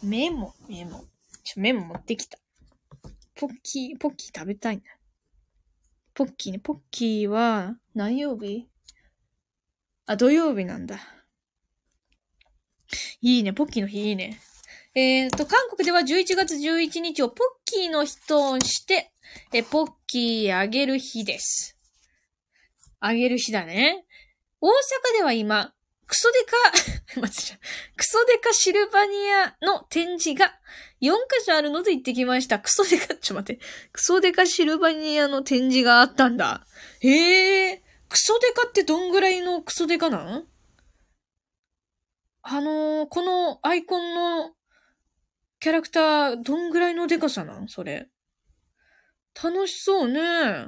[0.00, 1.06] キーメモ、メモ。
[1.42, 2.38] ちょ、メモ持ってきた。
[3.34, 4.82] ポッキー、ポッキー食べたいな。
[6.12, 6.58] ポッキーね。
[6.58, 8.68] ポッキーは、何曜日？
[10.04, 10.98] あ、土曜日なんだ。
[13.22, 13.54] いいね。
[13.54, 14.38] ポッキーの日いいね。
[14.94, 19.10] えっ、ー、と、韓国では11月11日をポッキーの日として、
[19.52, 21.78] え、ポッキーあげる日です。
[23.00, 24.04] あげる日だね。
[24.60, 24.72] 大阪
[25.16, 25.72] では今、
[26.06, 27.22] クソデカ、
[27.96, 30.54] クソデカシルバニアの展示が
[31.00, 32.58] 4箇所あるので行ってきました。
[32.58, 33.64] クソデカ、ちょ待って。
[33.92, 36.66] クソデカシルバニアの展示があったんだ。
[37.00, 37.82] へえ。
[38.10, 40.46] クソデカってどんぐらいのクソデカなん？
[42.42, 44.54] あのー、このアイコンの
[45.62, 47.68] キャラクター、どんぐらいのデカさなん？
[47.68, 48.08] それ。
[49.40, 50.66] 楽しそうね。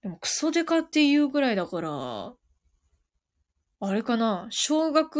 [0.00, 2.34] でもクソデカっていうぐらいだから、
[3.80, 4.46] あれかな？
[4.50, 5.18] 小学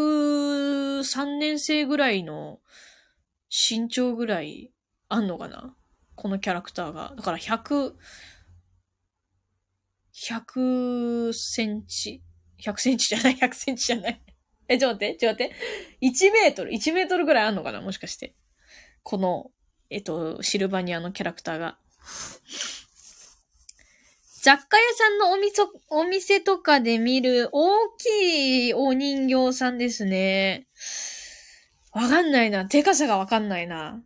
[1.01, 2.59] 3年生ぐらいの
[3.49, 4.71] 身長ぐらい
[5.09, 5.75] あんのかな？
[6.15, 7.13] このキャラクターが。
[7.17, 7.91] だから100、
[10.15, 12.23] 100センチ。
[12.63, 14.21] 100センチじゃない ?100 センチじゃない？
[14.71, 15.55] え、ちょっと待って、ちょ待って。
[16.01, 18.33] 1メートル、1メートルぐらいあんのかなもしかして。
[19.03, 19.51] この、
[19.89, 21.77] えっと、シルバニアのキャラクターが。
[24.41, 30.67] 雑貨屋さんのお店、お店とかで見る大きいお人形さんですね。
[31.91, 32.63] わかんないな。
[32.63, 34.01] でかさがわかんないな。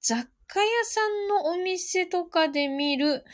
[0.00, 3.24] 雑貨屋さんのお店とかで見る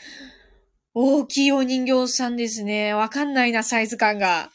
[0.93, 2.93] 大きいお人形さんですね。
[2.93, 4.51] わかんないな、サイズ感が。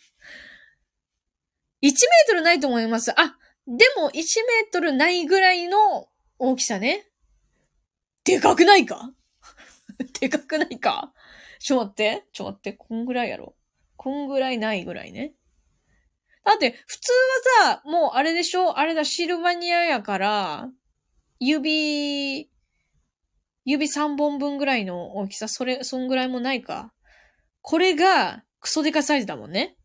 [1.82, 1.92] 1メー
[2.28, 3.12] トルないと思います。
[3.18, 7.06] あ、でも1メートルないぐらいの大きさね。
[8.24, 9.12] でかくないか？
[10.20, 11.12] でかくないか？
[11.58, 12.24] ちょ待って。
[12.32, 12.72] ちょ待って。
[12.72, 13.54] こんぐらいやろ。
[13.96, 15.34] こんぐらいないぐらいね。
[16.44, 17.12] だって、普通
[17.62, 18.78] はさ、もうあれでしょ？
[18.78, 20.68] あれだ、シルバニアやから、
[21.38, 22.50] 指、
[23.64, 26.92] 指3本分ぐらいの大きさ、それ、そんぐらいもないか。
[27.60, 29.76] これが、クソデカサイズだもんね。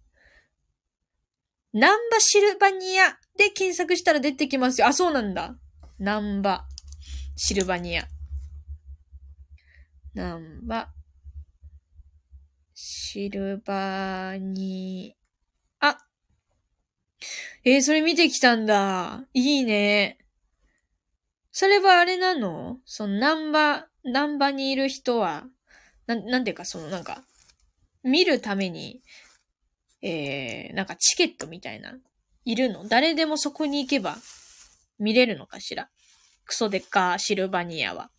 [1.78, 4.88] ナンバシルバニアで検索したら出てきますよ。
[4.88, 5.58] あ、そうなんだ。
[6.00, 6.66] ナンバ
[7.36, 8.08] シルバニア。
[10.14, 10.88] ナンバ
[12.74, 15.18] シルバニ
[15.82, 15.98] ア。
[17.66, 19.26] えー、それ見てきたんだ。
[19.34, 20.20] いいね。
[21.52, 22.78] それはあれなの？
[22.86, 25.44] その、ナンバ、ナンバにいる人は、
[26.08, 27.26] な、なんていうか、その、なんか、
[28.02, 29.02] 見るために、
[30.08, 31.96] えー、なんかチケットみたいな、
[32.46, 32.88] いるの？
[32.88, 34.18] 誰でもそこに行けば、
[35.00, 35.90] 見れるのかしら？
[36.46, 38.12] クソデカシルバニアは。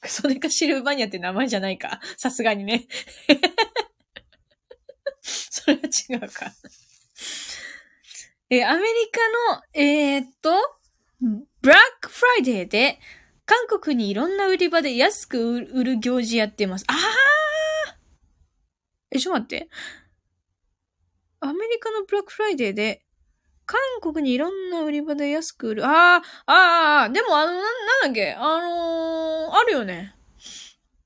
[0.00, 2.00] クソデカシルバニアって名前じゃないか？
[2.16, 2.86] さすがにね。
[5.20, 6.52] それは違うか。
[8.48, 9.20] え、アメリカ
[9.56, 10.52] の、えー、っと、
[11.60, 13.00] ブラックフライデーで、
[13.46, 16.84] 韓国にいろんな売り場で安く売る行事やってます。
[16.86, 17.96] ああ
[19.10, 19.68] え、ちょっと待って。
[21.42, 23.02] アメリカのブラックフライデーで、
[23.66, 25.86] 韓国にいろんな売り場で安く売る。
[25.86, 27.66] ああ、ああ、でもあの、な、なん
[28.04, 28.32] だっけ？
[28.32, 30.14] あのー、あるよね。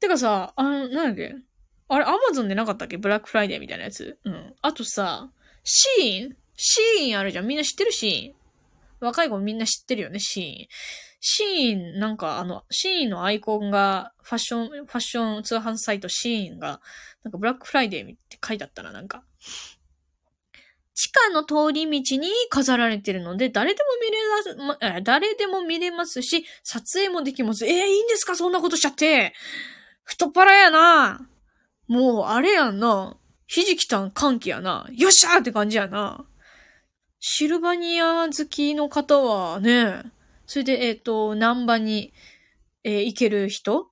[0.00, 1.34] てかさ、あの、なんだっけ？
[1.88, 2.98] あれ、アマゾンでなかったっけ？
[2.98, 4.18] ブラックフライデーみたいなやつ？
[4.24, 4.54] うん。
[4.60, 5.30] あとさ、
[5.64, 7.46] SHEIN？SHEIN あるじゃん。
[7.46, 8.34] みんな知ってる SHEIN？
[9.00, 16.80] 若い子みんな知ってるよね、 SHEIN。SHEIN、なんかあの、 SHEIN のアイコンが、ファッション、ファッション通販サイト SHEIN が、
[17.24, 19.24] なんかブラックフライデーって書いてあったな、なんか。
[20.96, 23.82] 地下の通り道に飾られてるので、誰で
[24.56, 27.66] も見れま、誰でも見れますし、撮影もできます。
[27.66, 28.34] えー、いいんですか？
[28.34, 29.34] そんなことしちゃって。
[30.04, 31.28] 太っ腹やな。
[31.86, 33.18] もう、あれやんな。
[33.46, 34.88] ひじきたん歓喜やな。
[34.90, 36.24] よっしゃーって感じやな。
[37.20, 40.02] シルバニア好きの方はね、
[40.46, 42.14] それで、えっ、ー、と、南波に、
[42.84, 43.90] えー、行ける人？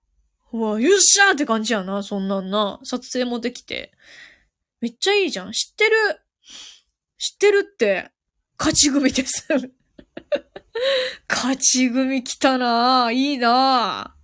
[0.54, 2.80] うわ、よっしゃーって感じやな、そんなんな。
[2.82, 3.92] 撮影もできて。
[4.80, 5.52] めっちゃいいじゃん。
[5.52, 5.90] 知ってる
[7.24, 8.10] 知ってるって、
[8.58, 9.48] 勝ち組です。
[11.26, 14.14] 勝ち組来たなぁいいな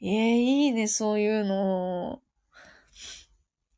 [0.00, 2.22] ええー、いいね、そういうの。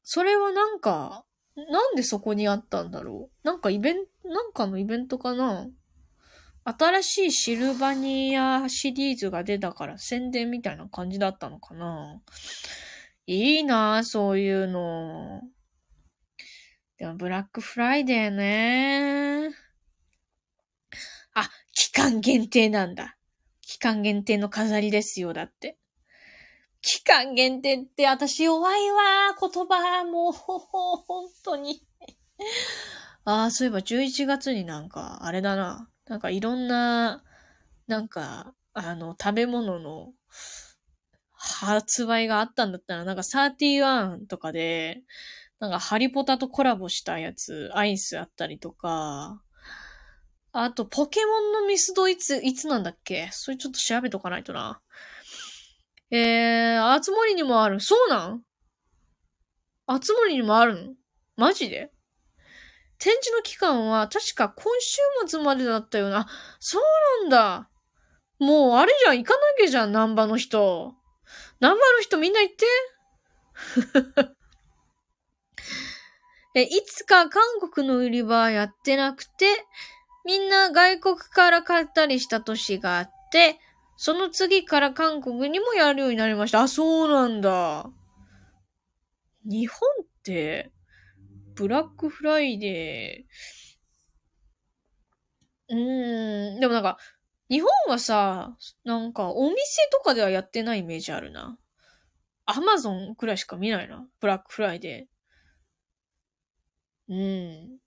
[0.03, 1.25] それはなんか、
[1.57, 5.67] なんでそこにあったんだろうなんかイベント、なんかのイベントかな
[6.65, 12.21] 新しいシルバニアシリーズが出たから宣伝みたいな感じだったのかな
[13.27, 15.41] いいなぁそういうの。
[16.99, 19.51] でも、ブラックフライデーね。
[21.35, 23.17] あ、期間限定なんだ。
[23.61, 25.77] 期間限定の飾りですよ、だって。
[26.81, 31.83] 期間限定って私弱いわ、言葉、もう、本当に。
[33.25, 35.91] ああ、そういえば11月になんか、あれだな。
[36.07, 37.25] なんかいろんな、
[37.89, 40.13] なんか、あの、食べ物の
[41.33, 45.03] 発売があったんだったら、なんか31とかで、
[45.59, 49.43] なんかハリポタとコラボしたやつ、アイスあったりとか、
[50.53, 53.29] あと、ポケモンのミスドいつ、いつなんだっけ？
[53.33, 54.81] それちょっと調べとかないとな。
[56.11, 57.81] えー、あつ森にもある。
[57.81, 58.43] そうなん？
[59.87, 60.95] あつ森にもあるの？
[61.37, 61.93] マジで？
[62.99, 66.27] 展示の期間は確か今週末までだったよな。
[66.59, 66.83] そう
[67.25, 67.69] なんだ。
[68.39, 70.95] もうあれじゃん、行かなきゃじゃん、南波の人。
[71.61, 72.65] 南波の人みんな行って。
[76.57, 79.47] え、いつか韓国の売り場やってなくて、
[80.25, 83.59] みんな外国から買ったりした年があって、
[83.99, 86.63] その次から韓国にもやるようになりました。
[86.63, 87.91] あ、そうなんだ。
[89.45, 90.73] 日本って、
[91.57, 96.97] ブラックフライデー、うーん、でもなんか、
[97.51, 101.59] 日本はさ、なんかお店とかではやってないイメージあるな。
[102.47, 104.09] アマゾンくらいしか見ないな。
[104.21, 105.16] ブラックフライデー。
[107.09, 107.79] うん。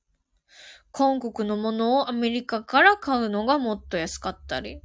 [0.92, 4.82] 韓国のものをアメリカから買うのがもっと安かったり。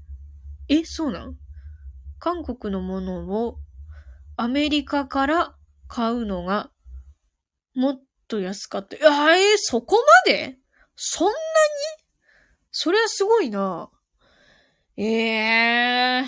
[0.68, 1.36] え、そうなん？
[2.18, 3.58] 韓国のものを
[4.36, 5.56] アメリカから
[5.88, 6.70] 買うのが
[7.74, 8.96] もっと安かった。
[8.96, 10.58] あえー、そこまで？
[10.96, 11.36] そんなに？
[12.70, 13.90] それはすごいな。
[14.96, 16.24] ええ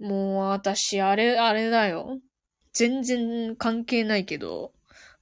[0.00, 2.20] ー、もう私、あれ、あれだよ。
[2.72, 4.72] 全然関係ないけど、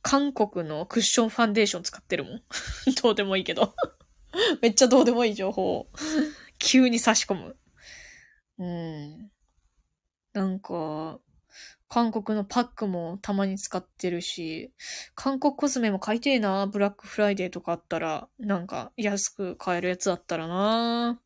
[0.07, 2.43] 韓国のクッションファンデーション使ってるもん。
[3.03, 3.75] どうでもいいけど。
[4.63, 5.89] めっちゃどうでもいい情報
[6.61, 7.57] 急に差し込む。
[8.59, 9.33] うん。
[10.33, 11.19] なんか、
[11.89, 14.73] 韓国のパックもたまに使ってるし、
[15.17, 16.69] 韓国コスメも買いてえな。
[16.69, 21.21] ブラックフライデーとかあったら、なんか安く買えるやつだったらな。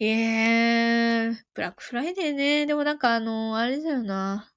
[0.00, 2.66] ええー、ブラックフライデーね。
[2.66, 4.50] でもなんかあの、あれだよな。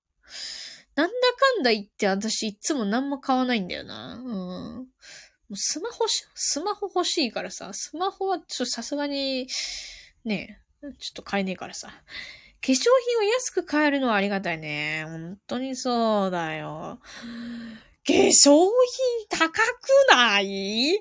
[0.95, 4.15] なんだかんだ言って私いつも何も買わないんだよな。
[4.15, 4.25] うん。
[4.77, 4.85] も
[5.51, 9.47] うスマホし、スマホ欲しいからさ、スマホはちょっとさすがに、
[10.25, 11.87] ねえ、ちょっと買えねえからさ。
[11.87, 11.93] 化
[12.67, 12.83] 粧品
[13.19, 15.03] を安く買えるのはありがたいね。
[15.07, 16.99] 本当にそうだよ。
[18.05, 18.69] 化粧品
[19.29, 19.51] 高く
[20.11, 20.93] ない？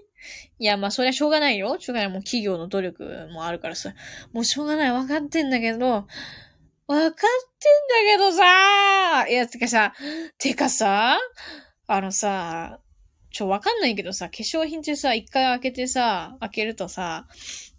[0.58, 1.76] いや、まあ、そりゃしょうがないよ。
[1.78, 2.08] しょうがない。
[2.10, 3.94] もう企業の努力もあるからさ。
[4.32, 4.92] もうしょうがない。
[4.92, 6.06] わかってんだけど、
[6.90, 7.26] わかってんだ
[8.04, 9.94] けどさいや、てかさ、
[10.38, 11.20] てかさ、
[11.86, 12.80] あのさ、
[13.30, 17.28] ちょ、わかんないけどさ、化粧品ってさ、一回開けてさ、開けるとさ、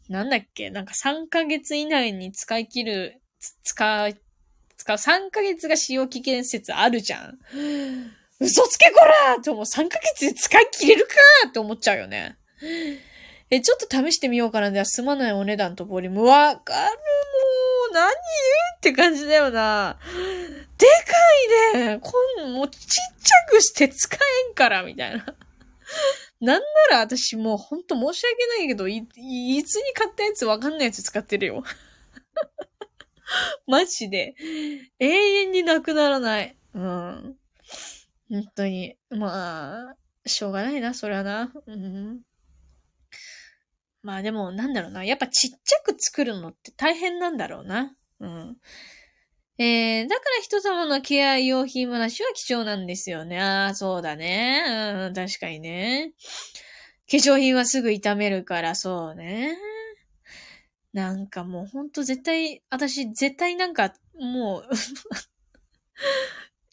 [0.07, 3.21] なんだっけなんか3ヶ月以内に使い切る、
[3.63, 4.17] 使う、
[4.77, 7.37] 使う、3ヶ月が使用期限説あるじゃん。
[8.39, 9.63] 嘘つけこらって思う。
[9.63, 11.15] 3ヶ月で使い切れるか
[11.49, 12.37] って思っちゃうよね。
[13.49, 14.71] え、ちょっと試してみようかな。
[14.71, 16.23] では、済まないお値段とボリューム。
[16.23, 17.60] わかるもう、
[18.81, 19.95] って感じだよな。
[20.79, 20.87] で
[21.71, 21.99] かいね。
[22.01, 22.11] こ
[22.47, 24.17] ん、もうちっちゃくして使
[24.47, 25.23] えんから、みたいな。
[26.39, 31.63] なんなら私もうほんと申し訳ないけど、い、いつに買ったやつわかんないやつ使ってるよ。
[33.67, 34.33] マジで。
[34.97, 36.57] 永遠になくならない。
[36.73, 37.37] うん。
[38.31, 38.97] 本当に。
[39.11, 41.53] まあ、しょうがないな、それはな。
[41.67, 42.21] うん。
[44.01, 45.03] まあでも、なんだろうな。
[45.03, 47.95] やっぱちっちゃく作るのって大変なんだろうな。
[48.21, 48.57] うん。
[49.57, 53.39] えー、だから人様のケア用品話は貴重なんですよね。
[53.39, 54.63] ああ、そうだね。
[55.07, 56.13] うん、確かにね。
[57.09, 59.57] 化粧品はすぐ傷めるから、そうね。
[60.93, 64.63] なんかもうほんと絶対、私絶対なんか、も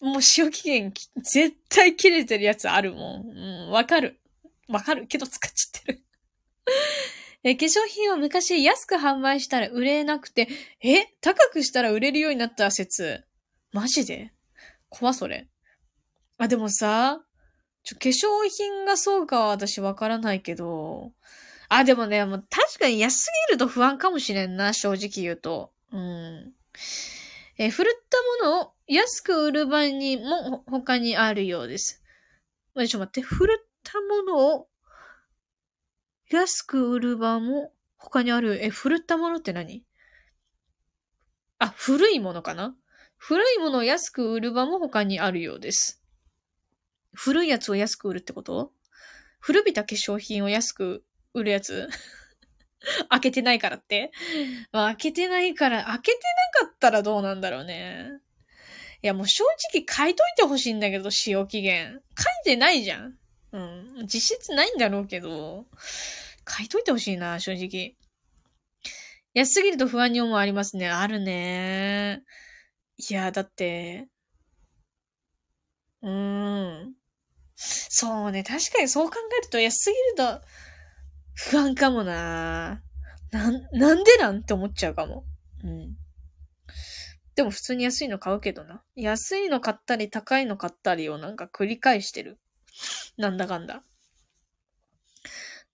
[0.01, 3.29] う もう使用期限絶対切れてるやつあるもん。
[3.29, 4.21] うん、わかる。
[4.69, 6.05] わかるけど使っちゃってる
[7.45, 10.49] え、化粧品を昔安く販売したら売れなくて、
[10.83, 13.25] え高くしたら売れるようになった説。
[13.73, 14.33] マジで？
[14.89, 15.49] 怖それ。
[16.39, 17.21] あ、でもさ、
[17.85, 21.13] ちょ、化粧品がそうかは私わからないけど、
[21.69, 25.73] あ、でもね、もう確かに安すぎると不安かもしれんな、正直言うと。
[25.93, 26.53] うん。
[27.57, 28.09] え、振るっ
[28.43, 32.03] たものを安く売る場合にも他にあるようです。
[32.75, 34.69] まちょっと待って、振るったものを
[36.31, 38.65] 安く売る場も他にある。
[38.65, 39.85] え、振ったものって何？
[41.59, 42.77] あ、古いものかな？
[43.17, 46.03] 古いものを安く売る場も他にあるようです。
[47.15, 48.73] 古いやつを安く売るってこと？
[49.41, 51.05] 古びた化粧品を安く
[51.35, 51.89] 売るやつ？
[53.11, 54.13] 開けてないからって、
[54.71, 56.19] まあ、開けてないから、開けて
[56.63, 58.09] なかったらどうなんだろうね。
[59.03, 62.01] いや、もう正直書いといてほしいんだけど、使用期限。
[62.17, 63.18] 書いてないじゃん。
[63.53, 64.07] うん。
[64.07, 65.67] 実質ないんだろうけど、
[66.49, 67.97] 書いといてほしいな、正直。
[69.35, 70.89] 安すぎると不安に思うありますね。
[70.89, 72.23] あるね。
[72.99, 74.09] いや、だって、
[76.03, 76.95] うーん。
[77.57, 78.45] そうね。
[78.45, 80.47] 確かにそう考えると安すぎると
[81.35, 82.83] 不安かもな。
[83.31, 85.25] なん、なんでなんって思っちゃうかも。
[85.65, 85.97] うん。
[87.35, 88.83] でも普通に安いの買うけどな。
[88.97, 92.39] 安いの買ったり高いの買ったりをなんか繰り返してる。
[93.17, 93.83] なんだかんだ。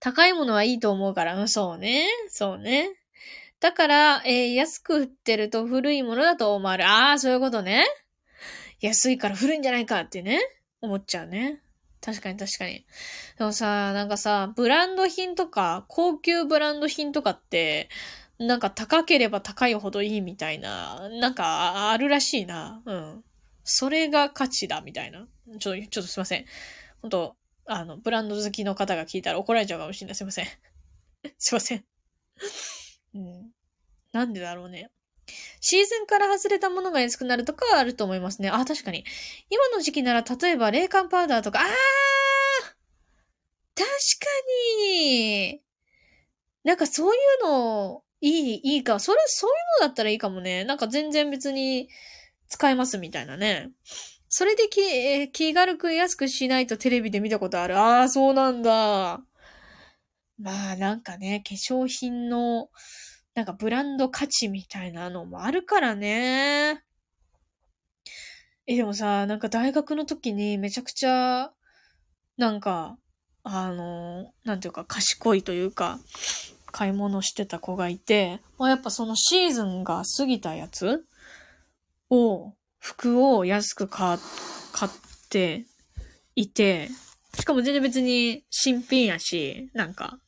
[0.01, 2.09] 高いものはいいと思うから、うん、そうね。
[2.29, 2.91] そうね。
[3.61, 6.91] だから、えー、安く売ってると古いものだと思われる。
[6.91, 7.87] ああ、そういうことね。
[8.81, 10.41] 安いから古いんじゃないかってね。
[10.83, 11.63] 思っちゃうね。
[12.03, 12.85] 確かに確かに。
[13.39, 17.89] でもさ、なんかさ、ブランド品とか、高級ブランド品とかって、
[18.39, 22.83] なんか高ければ高いほどいいみたいな、なんかあるらしいな。
[22.85, 23.25] うん。
[23.63, 25.27] それが価値だみたいな。
[25.59, 26.45] ちょ、ちょっとすいません。
[27.05, 27.37] 本当
[27.67, 30.15] あの、ブランド好きの方が聞いたら怒られちゃうかもしれない。
[30.15, 30.47] すいません。
[31.37, 31.85] すいません。
[33.15, 33.51] うん。
[34.13, 34.91] なんでだろうね。
[35.61, 38.49] シーズンから外れたものが安くなるとかはあると思いますね。
[38.49, 39.05] あ、確かに。
[39.51, 41.67] 今の時期なら、例えば冷感パウダーとか、あー
[43.75, 44.27] 確か
[44.83, 45.61] に
[46.63, 48.99] なんかそういうの、いい、いいか。
[48.99, 50.65] それ、そういうのだったらいいかもね。
[50.65, 51.91] なんか全然別に
[52.49, 53.73] 使えますみたいなね。
[54.37, 57.79] それでき、えー、気軽く安くしないとテレビで見たことある。
[57.79, 59.21] ああ、そうなんだ。
[60.41, 62.69] まあなんかね、化粧品の、
[63.37, 66.83] なんかブランド価値みたいなのもあるからね。
[68.67, 71.53] え、でもさ、なんか大学の時にめちゃくちゃ、
[72.37, 72.99] なんか、
[73.45, 76.01] あの、なんていうか賢いというか、
[76.73, 81.05] 買い物してた子がいて、まあ、やっぱそのシーズンが過ぎたやつ
[82.11, 82.53] を
[82.85, 84.19] 服を安く買、っ
[85.31, 85.65] て
[86.37, 86.91] いて、
[87.33, 90.19] しかも全然別に新品やし、なんか、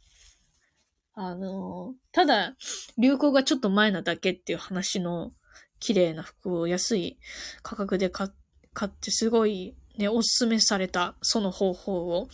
[1.12, 2.56] あの、ただ、
[2.96, 5.32] 流行がちょっと前なだけっていう話の
[5.80, 7.18] 綺麗な服を安い
[7.62, 12.28] 価格で買ってすごいね、おすすめされたその方法を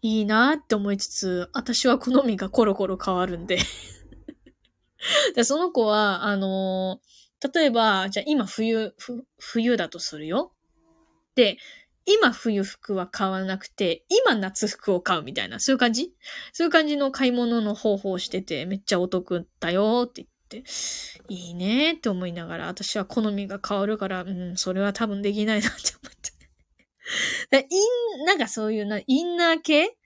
[0.00, 3.58] いいなって思いつつ、私は好みがコロコロ変わるんで
[5.34, 5.42] で。
[5.42, 7.00] その子は、あの
[7.54, 8.94] 例えば、じゃあ今冬、
[9.38, 10.52] 冬だとするよ。
[11.34, 11.56] で、
[12.06, 16.12] 今冬服は買わなくて、今夏服を買うみたいな、そういう感じ？
[16.52, 20.70] そういう感じの買い物の方法をしてて、めっちゃお得だよって言って、
[21.28, 27.66] いいねって思いながら、私は好みが変わるから、うん、それは多分できないなって思って。
[27.70, 29.96] イン、なんかそういうな、インナー系？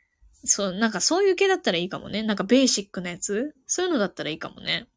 [0.45, 2.23] そう、なんかそういう系だったらいいかもね。
[2.23, 3.55] なんかベーシックなやつ？
[3.67, 4.89] そういうのだったらいいかもね。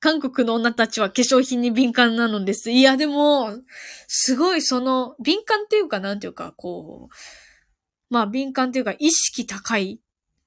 [0.00, 2.70] 韓国の女たちは化粧品に敏感なのです。
[2.70, 3.58] いや、でも、
[4.08, 7.14] すごいその、敏感っていうか、なんていうか、こう、
[8.08, 10.00] まあ、敏感っていうか、意識高い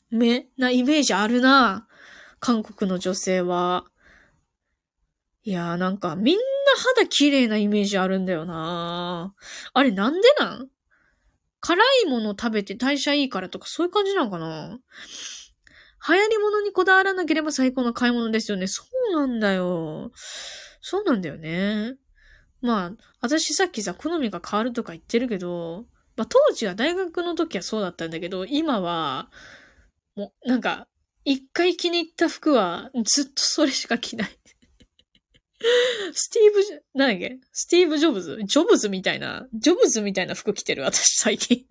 [0.10, 1.88] 目なイメージあるな。
[2.40, 3.86] 韓国の女性は。
[5.44, 6.42] いやーなんか、みんな
[6.98, 9.36] 肌綺麗なイメージあるんだよな。
[9.74, 10.70] あれなんでなん？
[11.60, 14.80] 辛いもの食べて代謝いいからとかそういう感じなのかな？
[16.08, 18.68] 流行り物にこだわらなければ最高の買い物ですよね。
[18.68, 20.12] そうなんだよ。
[20.82, 21.96] そうなんだよね。
[22.62, 22.92] まあ、
[23.22, 25.86] 私さっきさ、好みが変わるとか言ってるけど、
[26.16, 29.30] まあ当時は大学の時はそうだったんだけど、今は、
[30.16, 30.88] もうなんか、
[31.26, 34.30] 一回気に入った服はずっとそれしか着ない。
[36.14, 37.40] スティーブ、何だっけ？
[37.54, 38.40] スティーブ・ジョブズ？
[38.46, 41.66] ジョブズみたいな、ジョブズみたいな服着てる、私最近。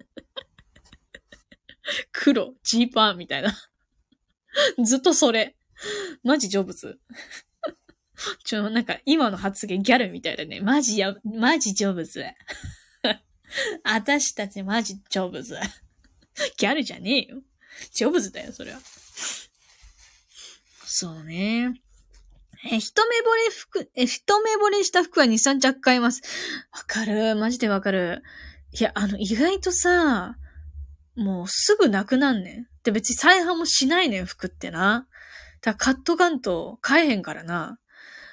[2.13, 3.53] 黒、ジーパンみたいな。
[4.85, 5.57] ずっとそれ。
[6.23, 6.99] マジジョブズ。
[8.45, 10.61] ちょ、なんか今の発言ギャルみたいだね。
[10.61, 12.25] マジや、マジジョブズ。
[13.85, 15.59] 私たちマジジョブズ。
[16.57, 17.43] ギャルじゃねえよ。
[17.93, 18.81] ジョブズだよ、それは。
[20.85, 21.81] そうね。
[22.71, 26.23] え、一目惚れ服、え、一目惚れした服は2、3着買います。
[26.71, 27.35] わかる。
[27.35, 28.23] マジでわかる。
[28.73, 30.37] いや、あの、意外とさ、
[31.17, 32.67] もうすぐなくなんねん。
[32.85, 35.07] で、別に再販もしないねん、服ってな。
[35.61, 37.79] だからカットガンと買えへんからな。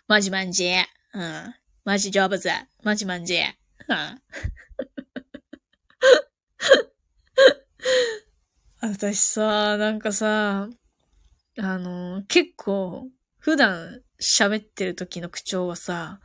[0.08, 0.72] マジマンジ。
[1.14, 1.54] うん。
[1.86, 2.50] マジジョブズ。
[2.84, 3.38] マジマンジ。
[3.38, 3.46] うん。
[8.82, 10.70] 私さ、なんかさ、
[11.58, 16.20] あの、結構、普段喋ってる時の口調はさ、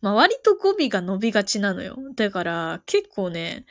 [0.00, 1.96] まあ、割と語尾が伸びがちなのよ。
[2.14, 3.66] だから、結構ね、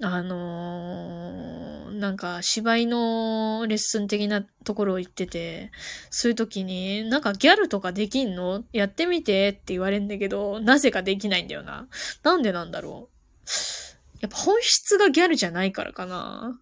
[0.00, 5.72] あのー、なんか芝居のレッスン的なところを言ってて、
[6.10, 8.62] そういう時に、なんかギャルとかできんの？
[8.72, 11.88] やってみてって言われんだけど、なぜかできないんだよな。
[12.22, 14.18] なんでなんだろう？
[14.20, 16.60] やっぱ本質がギャルじゃないからかな。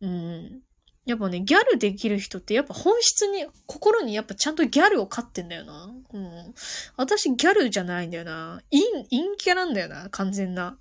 [0.00, 0.60] うん。
[1.06, 5.90] やっぱね、ギャルできる人ってやっぱ本質に、心にやっぱちゃんとギャルを飼ってんだよな。
[6.12, 6.54] うん。
[6.96, 8.60] 私ギャルじゃないんだよな。
[8.70, 10.08] 陰、陰キャなんだよな。
[10.10, 10.76] 完全な。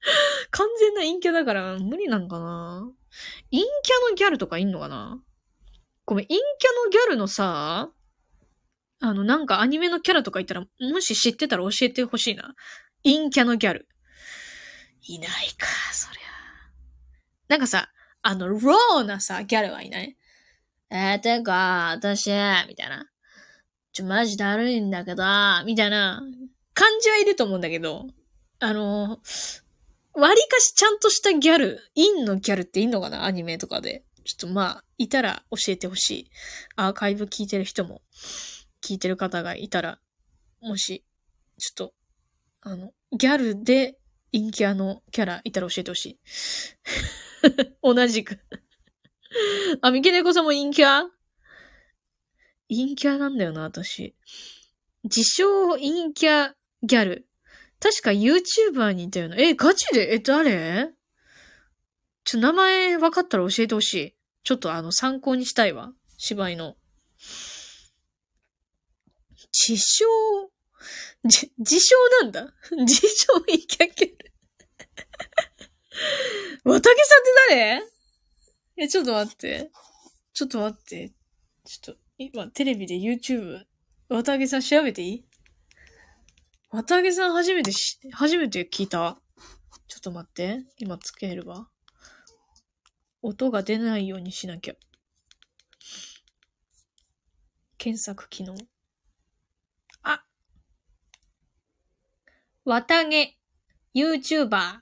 [0.50, 2.88] 完全な陰キャだから無理なんかな？
[3.50, 5.22] 陰キャのギャルとかいんのかな？
[6.04, 7.90] ごめん、陰キャのギャルのさ、
[9.00, 12.54] あの、なんかアニメのキャラとかいたら、もし知ってたら教えてほしいな。
[13.04, 13.88] 陰キャのギャル。
[15.02, 16.22] いないか、そりゃ。
[17.48, 17.90] なんかさ、
[18.22, 20.16] あの、ローなさ、ギャルはいない？
[20.90, 22.30] えー、てか、私、
[22.66, 23.08] みたいな。
[23.92, 25.22] ちょ、マジだるいんだけど、
[25.64, 26.22] みたいな
[26.74, 28.06] 感じはいると思うんだけど、
[28.60, 29.20] あの、
[30.18, 33.24] 割かしちゃんとしたギャル、インのギャルっていんのかな？
[33.24, 34.04] アニメとかで。
[34.24, 36.30] ちょっとまあ、いたら教えてほしい。
[36.76, 38.02] アーカイブ聞いてる人も、
[38.84, 40.00] 聞いてる方がいたら、
[40.60, 41.02] もし、
[41.56, 41.94] ちょっと、
[42.60, 43.96] あの、ギャルで
[44.32, 46.20] 陰キャのキャラいたら教えてほしい。
[47.82, 48.38] 同じく
[49.80, 51.04] あ、三毛猫さんも陰キャ？
[52.68, 54.14] 陰キャなんだよな、私。
[55.04, 56.52] 自称陰キャ
[56.82, 57.27] ギャル。
[57.80, 59.36] 確か YouTuber にいたよな。
[59.36, 60.14] え、ガチで？
[60.14, 60.90] え、誰？
[62.24, 64.14] ちょ、名前分かったら教えてほしい。
[64.42, 65.92] ちょっとあの、参考にしたいわ。
[66.16, 66.76] 芝居の。
[69.68, 70.04] 自称、
[71.24, 72.52] じ、自称なんだ
[72.86, 74.18] 自称陰キャギャル。
[76.70, 77.82] わたけさんって誰？
[78.76, 79.70] え、ちょっと待って。
[80.32, 81.12] ちょっと待って。
[81.64, 83.64] ちょっと、今、テレビで YouTube、
[84.08, 85.27] わたけさん調べていい？
[86.70, 89.18] わたげさん初めてし、初めて聞いた？
[89.86, 90.66] ちょっと待って。
[90.76, 91.68] 今つけるわ。
[93.22, 94.74] 音が出ないようにしなきゃ。
[97.78, 98.54] 検索機能。
[100.02, 100.22] あ
[102.64, 103.38] わたげ、
[103.94, 104.80] YouTuber。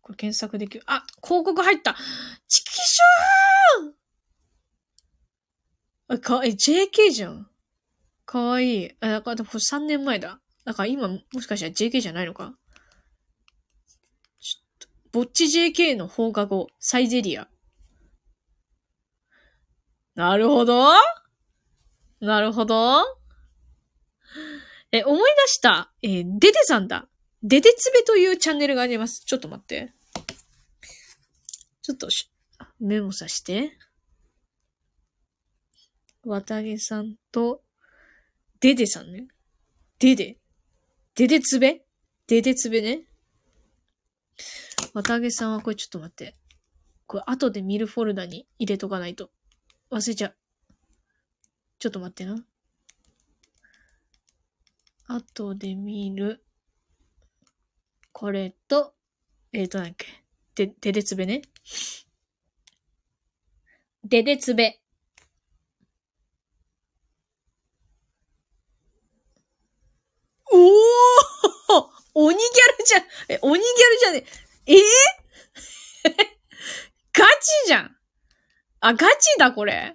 [0.00, 0.84] これ検索できる。
[0.86, 1.94] あ、広告入った
[2.48, 7.48] チキショーあ、か、え、JK じゃん。
[8.28, 8.90] かわいい。
[9.00, 10.38] あ、だから、3年前だ。
[10.66, 12.52] だから今、もしかしたら JK じゃないのか？
[14.38, 17.48] ちょっと、ぼっち JK の放課後、サイゼリア。
[20.14, 20.92] なるほど
[22.20, 23.02] なるほど
[24.92, 25.90] え、思い出した。
[26.02, 27.08] えー、デデさんだ。
[27.42, 29.20] デデツベというチャンネルがあります。
[29.24, 29.94] ちょっと待って。
[31.80, 32.30] ちょっとし
[32.78, 33.78] メモさして。
[36.24, 37.62] 綿毛さんと、
[38.60, 39.28] デデさんね。
[39.98, 40.36] デデ。
[41.14, 41.82] デデツベ
[42.26, 43.02] デデツベね。
[44.94, 46.36] 綿毛さんはこれちょっと待って。
[47.06, 49.30] これ後で見るフォルダに入れとかないと。
[49.90, 50.36] 忘れちゃう。
[51.78, 52.44] ちょっと待ってな。
[55.06, 56.44] 後で見る。
[58.12, 58.94] これと、
[59.52, 60.06] えっ、ー、と、なんだっけ？
[60.66, 61.42] で、ででつべね。
[64.04, 64.80] ででつべ。
[70.52, 70.58] お
[71.74, 71.90] お
[72.26, 72.44] 鬼ギャ
[72.78, 73.04] ルじゃ。
[73.28, 74.26] え、鬼ギャルじゃね
[74.66, 74.76] え。
[74.76, 74.80] え？
[77.12, 77.96] ガチじゃん。
[78.80, 79.94] あ、ガチだ、これ。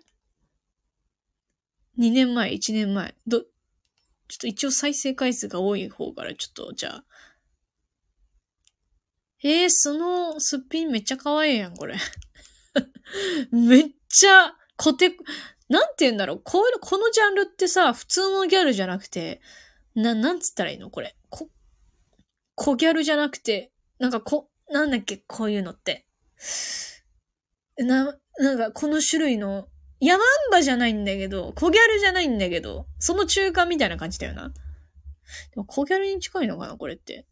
[1.98, 3.16] 2年前、1年前。
[3.28, 3.48] ど、ちょっ
[4.40, 7.06] と一応再生回数が多い方から、ちょっと、じゃあ。
[9.44, 11.98] えー、そのすっぴんめっちゃ可愛いやん、これ。
[13.52, 15.16] めっちゃ、コテ、
[15.70, 16.42] なんて言うんだろう。
[16.44, 19.42] こういうの、このジャンルってさ、普通のギャルじゃなくて、
[19.96, 20.90] な、なんつったらいいの？
[20.90, 21.16] これ。
[21.30, 21.50] こ、
[22.56, 25.18] 小ギャルじゃなくて、なんかこ、なんだっけ？
[25.28, 26.06] こういうのって。
[27.78, 29.68] な、なんかこの種類の、
[30.00, 34.50] ヤマンバじゃないんだけど、小ギャルじゃないんだけど、その中間みたいな感じだよな。
[34.50, 34.56] で
[35.56, 36.76] も小ギャルに近いのかな？
[36.76, 37.26] これって。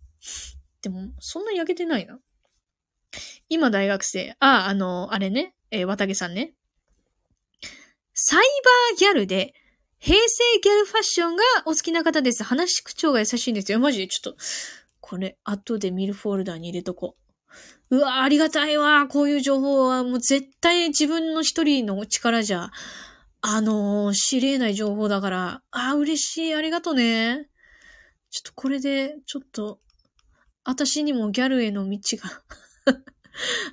[0.82, 2.20] でも、そんな焼けてないな。
[3.50, 4.36] 今大学生。
[4.40, 5.54] ああ、の、あれね。
[5.70, 6.54] えー、綿毛さんね。
[8.14, 9.54] サイバーギャルで、
[10.02, 12.44] 平成ギャルファッションがお好きな方です。
[12.44, 13.80] 話し口調が優しいんですよ。
[13.80, 14.38] マジでちょっと、
[15.00, 17.16] これ、後で見るフォルダーに入れとこ
[17.90, 17.98] う。
[17.98, 22.72] うわありがたいわこういう情報はもう絶対自分の一人の力じゃ、
[23.42, 26.56] あのー、知り得ない情報だから、ああ、嬉しい。
[26.56, 27.48] ありがとね。
[28.32, 29.80] ちょっとこれで、ちょっと、
[30.64, 32.42] 私にもギャルへの道が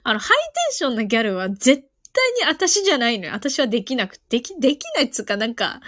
[0.04, 0.34] あの、ハイテ
[0.72, 1.87] ンションなギャルは絶
[2.18, 3.32] 対に私じゃないのよ。
[3.32, 5.80] 私はできなく、でき、できないっつうかなんか、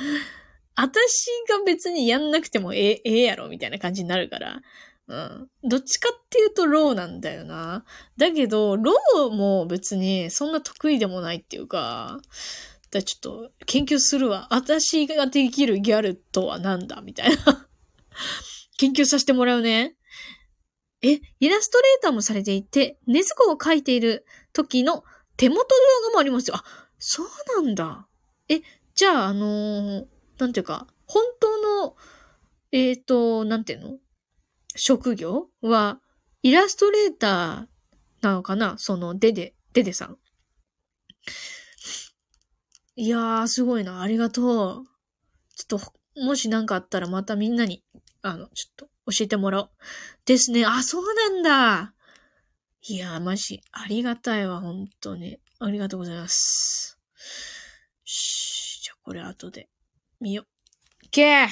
[0.76, 4.60] 私が別にやんなくてもええ、ええやろみたいな感じになるから。
[5.08, 5.48] うん。
[5.68, 7.84] どっちかっていうとローなんだよな。
[8.16, 12.20] だけど、ローも別にそんな得意でもないっていうか、
[12.90, 14.48] だちょっと研究するわ。
[14.50, 17.68] 私ができるギャルとは何だみたいな
[18.78, 19.96] 研究させてもらうね。
[21.02, 25.02] え、イラストレーターもされていて、ネズコを描いている時の
[25.40, 25.64] 手元動
[26.08, 26.56] 画もありますよ。
[26.56, 26.64] あ、
[26.98, 27.26] そう
[27.64, 28.06] なんだ。
[28.50, 28.60] え、
[28.94, 31.96] じゃあ、あのー、なんていうか、本当の、
[32.72, 33.98] えっ、ー、と、なんていうの？
[34.76, 35.98] 職業は、
[36.42, 38.76] イラストレーターなのかな？
[38.76, 40.18] その、デデ、デデさん。
[42.96, 44.02] いやー、すごいな。
[44.02, 44.84] ありがとう。
[45.56, 47.82] ちょっと、もし何かあったらまたみんなに、
[48.20, 49.70] あの、ちょっと教えてもらおう。
[50.26, 50.66] ですね。
[50.66, 51.94] あ、そうなんだ。
[52.82, 55.38] いや、マジ、ありがたいわ、本当に。
[55.58, 56.98] ありがとうございます。
[58.04, 59.68] しじゃあこれ後で
[60.20, 60.46] 見よう。
[61.10, 61.48] けー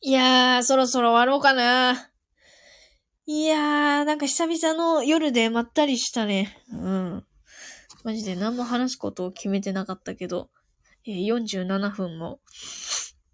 [0.00, 2.10] いやー、そろそろ終わろうかな。
[3.26, 6.56] いやー、なんか久々の夜でまったりしたね。
[6.70, 7.26] うん。
[8.04, 10.50] マジで何も話すことを決めてなかったけど、
[11.04, 12.38] え、47分も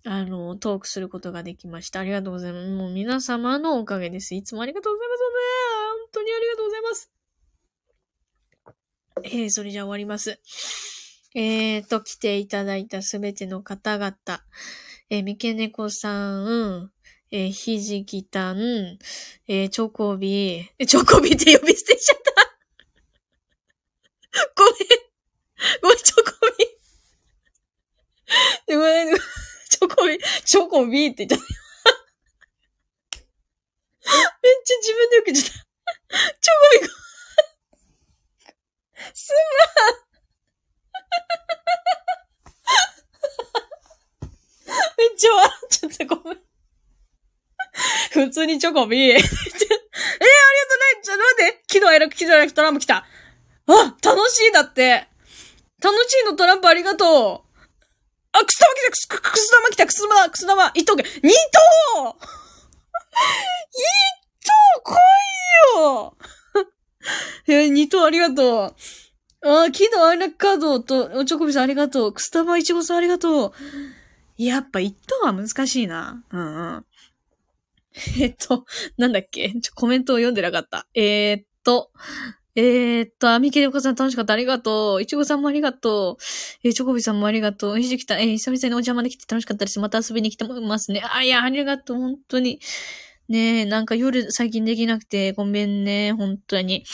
[0.05, 2.01] あの、トークすることができました。
[2.01, 2.69] ありがとうございます。
[2.71, 4.35] もう皆様のおかげです。
[4.35, 5.23] いつもありがとうございます。
[6.01, 7.13] 本当にありがとうございます。
[9.25, 10.41] えー、それじゃ終わります。
[11.35, 14.17] えーと、来ていただいたすべての方々、
[15.09, 16.91] えー、三毛猫さん、
[17.31, 18.59] えー、ひじきたん、
[19.47, 22.33] えー、チョコビー、チョコビって呼び捨てしちゃった。
[24.57, 24.75] ごめん。
[25.81, 26.23] ごめん、チョコ
[26.59, 28.77] ビー。
[28.77, 29.52] ごめん、ごめん。
[29.85, 31.63] ョコビ、チョコビーって言っちゃった。
[34.43, 35.53] めっちゃ自分で受けちゃった。
[35.53, 36.95] チョコビが、
[39.15, 40.03] すまん
[44.99, 46.17] めっちゃ笑っちゃった。
[46.17, 46.39] ごめん。
[48.13, 49.13] 普通にチョコビー。
[49.13, 51.03] えー、ありがとうない。
[51.03, 51.65] ちょっと待って。
[51.67, 53.07] 喜怒哀楽、喜怒哀楽、トランプ来た。
[53.67, 55.09] あ、楽しいだって。
[55.83, 57.52] 楽しいのトランプありがとう。
[58.33, 62.17] あ、くす玉来たくす、くす玉来たくす玉、くす玉、一頭け、二頭
[63.71, 63.83] 一
[64.45, 66.17] 頭来いよ
[67.49, 68.75] え、二頭ありがとう。
[69.45, 72.13] あ、喜怒哀楽カードと、おちょこびさんありがとう。
[72.13, 73.53] くす玉いちごさんありがとう。
[74.39, 76.25] やっぱ一頭は難しいな。
[76.31, 76.87] うんうん。
[78.23, 78.65] えっと、
[78.97, 79.53] なんだっけ？
[79.61, 80.87] ちょ、コメントを読んでなかった。
[80.95, 81.91] えー、っと、
[82.55, 84.35] えー、っと、アミケレコさん楽しかった。
[84.35, 85.03] ありがとう。
[85.03, 86.23] いちごさんもありがとう。
[86.63, 87.79] えー、チョコビさんもありがとう。
[87.79, 89.81] ひじきた、えー、久々にお邪魔できて楽しかったです。
[89.81, 91.03] また遊びに来てますね。
[91.03, 91.97] あ、いや、ありがとう。
[91.97, 92.61] 本当に。
[93.29, 96.13] ねえ、なんか夜最近できなくて、ごめんね。
[96.13, 96.85] 本当に。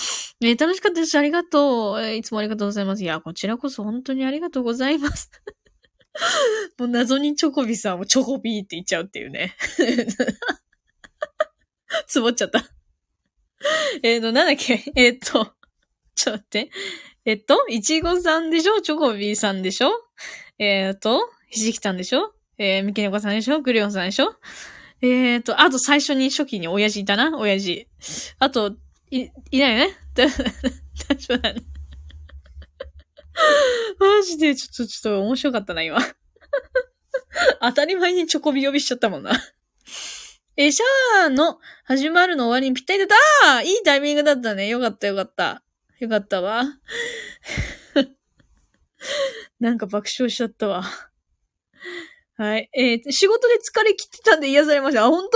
[0.40, 1.18] えー、楽しかったです。
[1.18, 2.00] ありがとう。
[2.00, 3.02] えー、いつもありがとうございます。
[3.02, 5.28] いや、こちらこそ本当にありがとうございます。
[6.78, 9.56] もう謎にチョコビさんもチョコビーって言っちゃうっていうね。
[12.06, 12.77] つぼっちゃった。
[14.02, 14.84] えっと、なんだっけ？
[14.96, 15.44] えっ、と、ちょっ
[16.24, 16.70] と待って。
[17.24, 18.80] えっと、いちごさんでしょ？
[18.80, 19.90] チョコビーさんでしょ？
[20.58, 22.32] えっ、と、ひじきたんでしょ？
[22.58, 23.60] えー、みけねこさんでしょ？
[23.60, 24.34] グリオンさんでしょ？
[25.00, 27.36] えっ、と、あと最初に初期に親父いたな？
[27.38, 27.86] 親父。
[28.38, 28.76] あと、
[29.10, 29.96] い、いないよね？
[30.14, 31.62] 大丈夫だね。
[34.00, 35.98] マジで、ちょっと、ちょっと面白かったな、今。
[37.60, 39.32] 当たり前にチョコビ呼びしちゃったもんな。
[40.60, 43.08] え、シャーの始まるの終わりにぴったりだっ
[43.42, 44.66] たいいタイミングだったね。
[44.66, 45.62] よかったよかった。
[46.00, 46.64] よかったわ。
[49.60, 50.82] なんか爆笑しちゃったわ。
[52.36, 52.68] はい。
[52.76, 55.04] えー、仕事で疲れ切ってたんで癒されました。
[55.04, 55.28] あ、本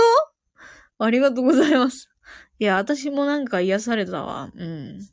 [0.99, 1.05] 当？
[1.05, 2.09] ありがとうございます。
[2.59, 4.51] いや、私もなんか癒されたわ。
[4.53, 5.07] うん。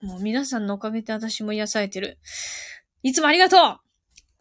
[0.00, 2.16] もう皆さんのおかげで私も癒されてる。
[3.02, 3.78] いつもありがとう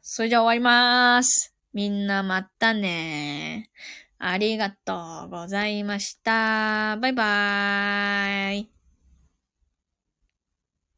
[0.01, 1.53] それじゃ終わりまーす。
[1.73, 6.97] みんなまたねーありがとうございました。
[6.97, 8.74] バイバーイ。